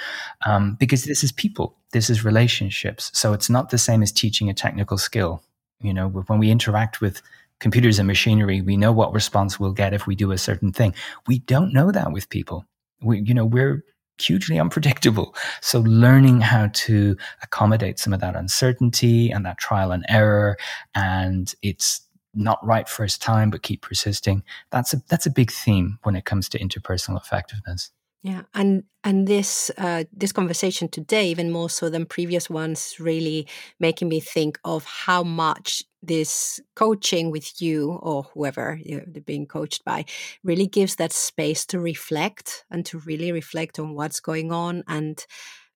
Um, 0.45 0.75
because 0.79 1.03
this 1.05 1.23
is 1.23 1.31
people 1.31 1.75
this 1.93 2.09
is 2.09 2.25
relationships. 2.25 3.11
So 3.13 3.33
it's 3.33 3.49
not 3.49 3.69
the 3.69 3.77
same 3.77 4.03
as 4.03 4.11
teaching 4.11 4.49
a 4.49 4.53
technical 4.53 4.97
skill. 4.97 5.41
You 5.81 5.93
know 5.93 6.09
when 6.09 6.39
we 6.39 6.51
interact 6.51 7.01
with 7.01 7.21
computers 7.59 7.97
and 7.97 8.07
machinery 8.07 8.61
we 8.61 8.77
know 8.77 8.91
what 8.91 9.13
response 9.13 9.59
we'll 9.59 9.71
get 9.71 9.93
if 9.93 10.05
we 10.05 10.15
do 10.15 10.31
a 10.31 10.37
certain 10.37 10.71
thing. 10.71 10.93
We 11.27 11.39
don't 11.39 11.73
know 11.73 11.91
that 11.91 12.11
with 12.11 12.29
people. 12.29 12.65
We 13.01 13.21
you 13.21 13.33
know 13.33 13.45
we're 13.45 13.83
hugely 14.19 14.59
unpredictable. 14.65 15.35
So 15.61 15.79
learning 15.79 16.41
how 16.41 16.69
to 16.73 17.15
accommodate 17.41 17.99
some 17.99 18.13
of 18.13 18.19
that 18.21 18.35
uncertainty 18.35 19.31
and 19.31 19.45
that 19.45 19.57
trial 19.57 19.91
and 19.91 20.05
error 20.09 20.57
and 20.95 21.53
it's 21.61 22.01
not 22.37 22.65
right 22.65 22.87
first 22.87 23.21
time, 23.21 23.49
but 23.49 23.63
keep 23.63 23.81
persisting. 23.81 24.43
That's 24.71 24.93
a 24.93 25.01
that's 25.09 25.25
a 25.25 25.31
big 25.31 25.51
theme 25.51 25.99
when 26.03 26.15
it 26.15 26.25
comes 26.25 26.49
to 26.49 26.59
interpersonal 26.59 27.21
effectiveness. 27.21 27.91
Yeah, 28.23 28.41
and 28.53 28.83
and 29.03 29.27
this 29.27 29.71
uh, 29.77 30.03
this 30.11 30.31
conversation 30.31 30.89
today, 30.89 31.29
even 31.29 31.51
more 31.51 31.69
so 31.69 31.89
than 31.89 32.05
previous 32.05 32.49
ones, 32.49 32.95
really 32.99 33.47
making 33.79 34.09
me 34.09 34.19
think 34.19 34.59
of 34.65 34.83
how 34.85 35.23
much 35.23 35.83
this 36.01 36.59
coaching 36.75 37.31
with 37.31 37.61
you 37.61 37.91
or 37.91 38.23
whoever 38.23 38.79
you're 38.83 39.05
being 39.25 39.45
coached 39.45 39.83
by 39.85 40.05
really 40.43 40.67
gives 40.67 40.95
that 40.95 41.11
space 41.11 41.65
to 41.65 41.79
reflect 41.79 42.65
and 42.69 42.85
to 42.85 42.99
really 42.99 43.31
reflect 43.31 43.79
on 43.79 43.93
what's 43.93 44.19
going 44.19 44.51
on 44.51 44.83
and 44.87 45.25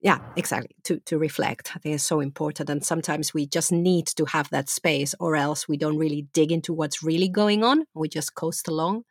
yeah 0.02 0.20
exactly 0.36 0.76
to 0.84 1.00
to 1.02 1.18
reflect. 1.18 1.72
I 1.76 1.80
think 1.80 1.96
it's 1.96 2.04
so 2.04 2.20
important 2.20 2.70
and 2.70 2.84
sometimes 2.84 3.34
we 3.34 3.46
just 3.46 3.72
need 3.72 4.08
to 4.08 4.26
have 4.26 4.50
that 4.50 4.70
space 4.70 5.16
or 5.20 5.36
else 5.36 5.68
we 5.68 5.78
don't 5.78 5.98
really 5.98 6.28
dig 6.34 6.52
into 6.52 6.74
what's 6.74 7.04
really 7.04 7.30
going 7.30 7.64
on 7.64 7.86
we 7.94 8.10
just 8.10 8.36
coast 8.36 8.68
along. 8.68 9.04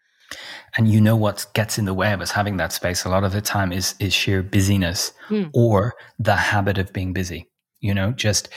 And 0.76 0.88
you 0.88 1.00
know 1.00 1.16
what 1.16 1.46
gets 1.54 1.76
in 1.76 1.86
the 1.86 1.94
way 1.94 2.12
of 2.12 2.20
us 2.20 2.30
having 2.30 2.56
that 2.58 2.72
space 2.72 3.04
a 3.04 3.08
lot 3.08 3.24
of 3.24 3.32
the 3.32 3.40
time 3.40 3.72
is 3.72 3.94
is 3.98 4.12
sheer 4.14 4.42
busyness 4.42 5.12
mm. 5.28 5.50
or 5.52 5.94
the 6.18 6.36
habit 6.36 6.78
of 6.78 6.92
being 6.92 7.12
busy 7.12 7.50
you 7.80 7.94
know? 7.94 8.12
Just 8.12 8.48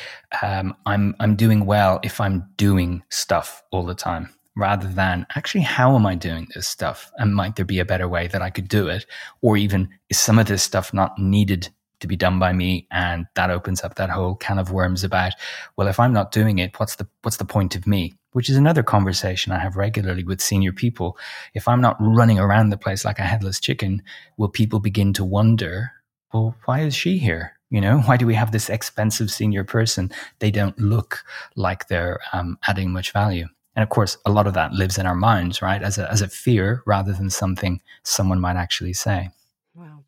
um, 0.41 0.76
i'm 0.86 1.15
i'm 1.19 1.36
doing 1.36 1.65
well 1.65 2.00
if 2.04 2.19
i'm 2.19 2.48
doing 2.58 3.04
stuff 3.10 3.63
all 3.72 3.86
the 3.86 3.96
time 3.96 4.30
rather 4.56 4.88
than 4.88 5.26
actually 5.36 5.63
how 5.63 5.96
am 5.96 6.06
i 6.06 6.15
doing 6.15 6.48
this 6.54 6.67
stuff? 6.67 7.12
And 7.17 7.34
might 7.34 7.56
there 7.56 7.65
be 7.65 7.80
a 7.80 7.86
better 7.86 8.08
way 8.08 8.28
that 8.28 8.41
i 8.41 8.50
could 8.50 8.67
do 8.67 8.88
it? 8.88 9.06
Or 9.41 9.58
even 9.58 9.89
is 10.10 10.17
some 10.17 10.38
of 10.38 10.48
this 10.48 10.63
stuff 10.63 10.93
not 10.93 11.17
needed 11.17 11.69
to 11.99 12.08
be 12.08 12.15
done 12.15 12.39
by 12.39 12.53
me 12.53 12.88
and 12.91 13.25
that 13.36 13.49
opens 13.49 13.84
up 13.84 13.95
that 13.95 14.10
whole 14.10 14.36
can 14.36 14.60
of 14.60 14.71
worms 14.71 15.03
about 15.03 15.34
well 15.77 15.88
if 15.88 15.99
i'm 15.99 16.13
not 16.13 16.32
doing 16.32 16.60
it 16.60 16.79
what's 16.79 16.95
the 16.95 17.08
what's 17.21 17.38
the 17.38 17.45
point 17.45 17.75
of 17.75 17.88
me? 17.88 18.13
Which 18.32 18.49
is 18.49 18.58
another 18.58 18.84
conversation 18.84 19.51
i 19.51 19.60
have 19.60 19.75
regularly 19.75 20.23
with 20.23 20.41
senior 20.41 20.73
people. 20.73 21.17
If 21.53 21.67
i'm 21.67 21.82
not 21.82 21.97
running 21.99 22.39
around 22.39 22.69
the 22.69 22.77
place 22.77 23.06
like 23.06 23.19
a 23.19 23.23
headless 23.23 23.60
chicken 23.60 24.01
will 24.38 24.49
people 24.49 24.79
begin 24.79 25.13
to 25.13 25.23
wonder 25.23 25.91
well 26.34 26.56
why 26.65 26.82
is 26.82 26.95
she 26.95 27.17
here? 27.17 27.53
You 27.69 27.82
know 27.82 27.99
why 28.01 28.17
do 28.17 28.25
we 28.25 28.36
have 28.36 28.51
this 28.51 28.69
expensive 28.69 29.32
senior 29.32 29.63
person? 29.63 30.12
They 30.39 30.51
don't 30.51 30.77
look 30.79 31.23
like 31.56 31.88
they're 31.88 32.19
um, 32.34 32.58
adding 32.67 32.91
much 32.91 33.12
value. 33.12 33.47
And 33.75 33.84
of 33.84 33.89
course 33.89 34.17
a 34.25 34.32
lot 34.32 34.47
of 34.47 34.53
that 34.56 34.73
lives 34.73 34.97
in 34.97 35.06
our 35.06 35.15
minds 35.15 35.62
right? 35.62 35.82
As 35.82 35.97
a, 35.97 36.12
as 36.12 36.21
a 36.21 36.27
fear 36.27 36.84
rather 36.86 37.13
than 37.13 37.29
something 37.29 37.82
someone 38.03 38.41
might 38.41 38.58
actually 38.58 38.93
say. 38.93 39.29
Wow 39.75 40.03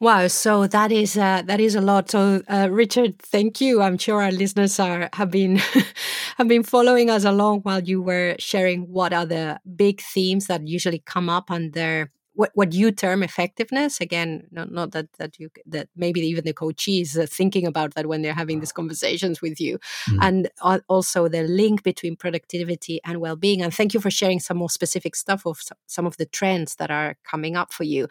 Wow, 0.00 0.28
so 0.28 0.66
that 0.66 0.90
is 0.90 1.18
uh, 1.18 1.42
that 1.44 1.60
is 1.60 1.74
a 1.74 1.80
lot. 1.82 2.10
So, 2.10 2.40
uh, 2.48 2.68
Richard, 2.70 3.18
thank 3.18 3.60
you. 3.60 3.82
I'm 3.82 3.98
sure 3.98 4.22
our 4.22 4.32
listeners 4.32 4.80
are 4.80 5.10
have 5.12 5.30
been 5.30 5.56
have 6.38 6.48
been 6.48 6.62
following 6.62 7.10
us 7.10 7.24
along 7.24 7.60
while 7.60 7.80
you 7.82 8.00
were 8.00 8.34
sharing 8.38 8.90
what 8.90 9.12
are 9.12 9.26
the 9.26 9.60
big 9.76 10.00
themes 10.00 10.46
that 10.46 10.66
usually 10.66 11.00
come 11.04 11.28
up 11.28 11.50
under 11.50 12.08
what, 12.32 12.50
what 12.54 12.72
you 12.72 12.92
term 12.92 13.22
effectiveness. 13.22 14.00
Again, 14.00 14.46
not, 14.50 14.72
not 14.72 14.92
that 14.92 15.12
that 15.18 15.38
you 15.38 15.50
that 15.66 15.90
maybe 15.94 16.20
even 16.22 16.44
the 16.46 16.54
coaches 16.54 17.18
are 17.18 17.26
thinking 17.26 17.66
about 17.66 17.92
that 17.92 18.06
when 18.06 18.22
they're 18.22 18.32
having 18.32 18.60
these 18.60 18.72
conversations 18.72 19.42
with 19.42 19.60
you, 19.60 19.78
mm. 20.08 20.16
and 20.22 20.48
also 20.88 21.28
the 21.28 21.42
link 21.42 21.82
between 21.82 22.16
productivity 22.16 23.00
and 23.04 23.20
well 23.20 23.36
being. 23.36 23.60
And 23.60 23.74
thank 23.74 23.92
you 23.92 24.00
for 24.00 24.10
sharing 24.10 24.40
some 24.40 24.56
more 24.56 24.70
specific 24.70 25.14
stuff 25.14 25.44
of 25.44 25.60
some 25.88 26.06
of 26.06 26.16
the 26.16 26.24
trends 26.24 26.76
that 26.76 26.90
are 26.90 27.16
coming 27.22 27.54
up 27.54 27.70
for 27.70 27.84
you. 27.84 28.08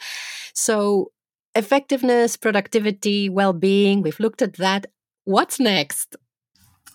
So 0.53 1.11
effectiveness, 1.55 2.37
productivity, 2.37 3.29
well 3.29 3.53
being. 3.53 4.01
We've 4.01 4.19
looked 4.19 4.41
at 4.41 4.53
that. 4.53 4.87
What's 5.25 5.59
next? 5.59 6.15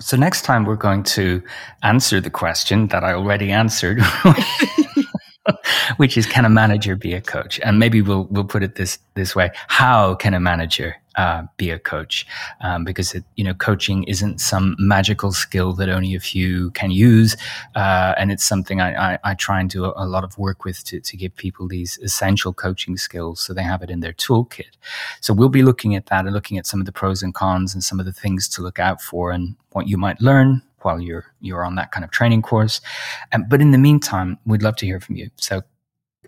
So, 0.00 0.16
next 0.16 0.42
time 0.42 0.64
we're 0.64 0.76
going 0.76 1.04
to 1.04 1.42
answer 1.82 2.20
the 2.20 2.30
question 2.30 2.88
that 2.88 3.04
I 3.04 3.12
already 3.12 3.52
answered. 3.52 4.00
which 5.96 6.16
is 6.16 6.26
can 6.26 6.44
a 6.44 6.48
manager 6.48 6.96
be 6.96 7.14
a 7.14 7.20
coach? 7.20 7.60
And 7.60 7.78
maybe 7.78 8.02
we'll 8.02 8.24
we'll 8.24 8.44
put 8.44 8.62
it 8.62 8.74
this 8.74 8.98
this 9.14 9.34
way: 9.34 9.50
How 9.68 10.14
can 10.14 10.34
a 10.34 10.40
manager 10.40 10.96
uh, 11.16 11.44
be 11.56 11.70
a 11.70 11.78
coach? 11.78 12.26
Um, 12.60 12.84
because 12.84 13.14
it, 13.14 13.24
you 13.36 13.44
know, 13.44 13.54
coaching 13.54 14.04
isn't 14.04 14.40
some 14.40 14.76
magical 14.78 15.32
skill 15.32 15.72
that 15.74 15.88
only 15.88 16.14
a 16.14 16.20
few 16.20 16.70
can 16.72 16.90
use, 16.90 17.36
uh, 17.74 18.14
and 18.16 18.32
it's 18.32 18.44
something 18.44 18.80
I, 18.80 19.14
I, 19.14 19.18
I, 19.24 19.34
try 19.34 19.60
and 19.60 19.70
do 19.70 19.84
a, 19.84 19.92
a, 19.96 20.06
lot 20.06 20.24
of 20.24 20.36
work 20.38 20.64
with 20.64 20.84
to 20.84 21.00
to 21.00 21.16
give 21.16 21.34
people 21.36 21.68
these 21.68 21.98
essential 21.98 22.52
coaching 22.52 22.96
skills 22.96 23.40
so 23.40 23.52
they 23.52 23.62
have 23.62 23.82
it 23.82 23.90
in 23.90 24.00
their 24.00 24.12
toolkit. 24.12 24.76
So 25.20 25.32
we'll 25.32 25.48
be 25.48 25.62
looking 25.62 25.94
at 25.94 26.06
that 26.06 26.24
and 26.24 26.34
looking 26.34 26.58
at 26.58 26.66
some 26.66 26.80
of 26.80 26.86
the 26.86 26.92
pros 26.92 27.22
and 27.22 27.34
cons 27.34 27.74
and 27.74 27.82
some 27.82 28.00
of 28.00 28.06
the 28.06 28.12
things 28.12 28.48
to 28.50 28.62
look 28.62 28.78
out 28.78 29.00
for 29.00 29.30
and 29.30 29.56
what 29.70 29.88
you 29.88 29.96
might 29.96 30.20
learn 30.20 30.62
while 30.84 31.00
you're 31.00 31.24
you're 31.40 31.64
on 31.64 31.74
that 31.76 31.90
kind 31.90 32.04
of 32.04 32.10
training 32.10 32.42
course. 32.42 32.80
Um, 33.32 33.44
but 33.48 33.60
in 33.60 33.70
the 33.72 33.78
meantime, 33.78 34.38
we'd 34.46 34.62
love 34.62 34.76
to 34.76 34.86
hear 34.86 35.00
from 35.00 35.16
you. 35.16 35.30
So 35.36 35.62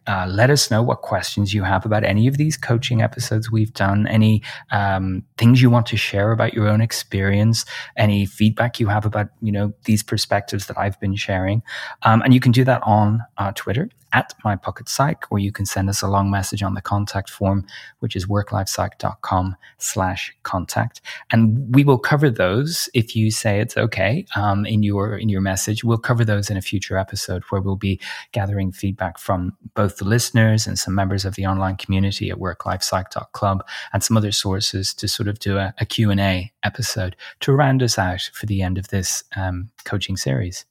Uh, 0.07 0.27
let 0.29 0.51
us 0.51 0.71
know 0.71 0.83
what 0.83 1.03
questions 1.03 1.53
you 1.53 1.63
have 1.63 1.85
about 1.85 2.05
any 2.05 2.27
of 2.27 2.37
these 2.37 2.57
coaching 2.57 3.03
episodes 3.03 3.51
we've 3.51 3.75
done, 3.75 4.07
any 4.07 4.43
um, 4.71 5.23
things 5.37 5.61
you 5.61 5.71
want 5.71 5.87
to 5.87 5.97
share 5.97 6.33
about 6.33 6.55
your 6.55 6.69
own 6.69 6.81
experience, 6.81 7.65
any 7.97 8.27
feedback 8.27 8.79
you 8.81 8.89
have 8.89 9.05
about 9.05 9.29
you 9.41 9.53
know 9.53 9.73
these 9.85 10.03
perspectives 10.03 10.67
that 10.67 10.79
I've 10.79 10.99
been 11.01 11.17
sharing, 11.17 11.63
um, 12.03 12.23
and 12.23 12.33
you 12.33 12.41
can 12.41 12.53
do 12.53 12.65
that 12.65 12.83
on 12.85 13.23
uh, 13.39 13.53
Twitter 13.55 13.89
at 14.17 14.33
my 14.43 14.57
pocket 14.57 14.87
mypocketpsych, 14.87 15.25
or 15.31 15.39
you 15.39 15.53
can 15.53 15.67
send 15.67 15.89
us 15.89 16.03
a 16.03 16.09
long 16.09 16.31
message 16.31 16.63
on 16.63 16.75
the 16.75 16.81
contact 16.81 17.31
form, 17.31 17.67
which 18.01 18.17
is 18.17 18.27
worklifepsych.com 18.27 19.57
slash 19.79 20.35
contact. 20.43 21.01
And 21.31 21.75
we 21.75 21.85
will 21.85 21.99
cover 21.99 22.31
those 22.31 22.89
if 22.95 23.15
you 23.15 23.31
say 23.31 23.61
it's 23.61 23.77
okay 23.77 24.27
um, 24.35 24.67
in 24.67 24.83
your 24.83 25.17
in 25.17 25.29
your 25.29 25.41
message. 25.41 25.85
We'll 25.85 25.99
cover 25.99 26.25
those 26.25 26.51
in 26.51 26.57
a 26.57 26.63
future 26.63 26.97
episode 26.97 27.45
where 27.51 27.61
we'll 27.61 27.77
be 27.77 28.01
gathering 28.33 28.73
feedback 28.73 29.19
from 29.19 29.57
both 29.75 29.97
the 29.97 30.05
listeners 30.05 30.67
and 30.67 30.79
some 30.79 30.95
members 30.95 31.25
of 31.25 31.35
the 31.35 31.47
online 31.47 31.77
community 31.77 32.31
at 32.31 32.39
worklifepsych.club 32.39 33.67
and 33.93 34.03
some 34.03 34.17
other 34.17 34.33
sources 34.33 34.95
to 34.95 35.09
sort 35.09 35.29
of 35.29 35.39
do 35.39 35.59
a, 35.59 35.75
a 35.79 35.87
Q&A 35.87 36.53
episode 36.63 37.17
to 37.41 37.53
round 37.53 37.83
us 37.83 37.99
out 37.99 38.31
for 38.33 38.47
the 38.47 38.63
end 38.63 38.79
of 38.79 38.89
this 38.89 39.25
um, 39.37 39.71
coaching 39.85 40.17
series. 40.17 40.65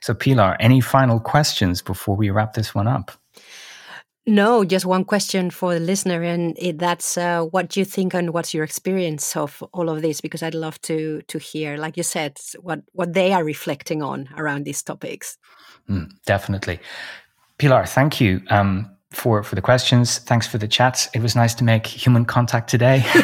So, 0.00 0.14
Pilar, 0.14 0.56
any 0.60 0.80
final 0.80 1.20
questions 1.20 1.82
before 1.82 2.16
we 2.16 2.30
wrap 2.30 2.54
this 2.54 2.74
one 2.74 2.86
up? 2.86 3.10
No, 4.28 4.64
just 4.64 4.84
one 4.84 5.04
question 5.04 5.50
for 5.50 5.74
the 5.74 5.80
listener, 5.80 6.22
and 6.22 6.56
it, 6.58 6.78
that's 6.78 7.16
uh, 7.16 7.42
what 7.42 7.68
do 7.68 7.78
you 7.80 7.84
think 7.84 8.12
and 8.12 8.34
what's 8.34 8.52
your 8.52 8.64
experience 8.64 9.36
of 9.36 9.62
all 9.72 9.88
of 9.88 10.02
this? 10.02 10.20
Because 10.20 10.42
I'd 10.42 10.54
love 10.54 10.80
to 10.82 11.22
to 11.28 11.38
hear, 11.38 11.76
like 11.76 11.96
you 11.96 12.02
said, 12.02 12.38
what 12.60 12.80
what 12.92 13.12
they 13.12 13.32
are 13.32 13.44
reflecting 13.44 14.02
on 14.02 14.28
around 14.36 14.64
these 14.64 14.82
topics. 14.82 15.38
Mm, 15.88 16.10
definitely, 16.26 16.80
Pilar. 17.58 17.86
Thank 17.86 18.20
you. 18.20 18.42
Um, 18.50 18.90
for 19.12 19.44
for 19.44 19.54
the 19.54 19.62
questions. 19.62 20.18
Thanks 20.18 20.48
for 20.48 20.58
the 20.58 20.68
chat. 20.68 21.08
It 21.14 21.22
was 21.22 21.36
nice 21.36 21.54
to 21.54 21.64
make 21.64 21.86
human 21.86 22.24
contact 22.24 22.68
today. 22.68 23.04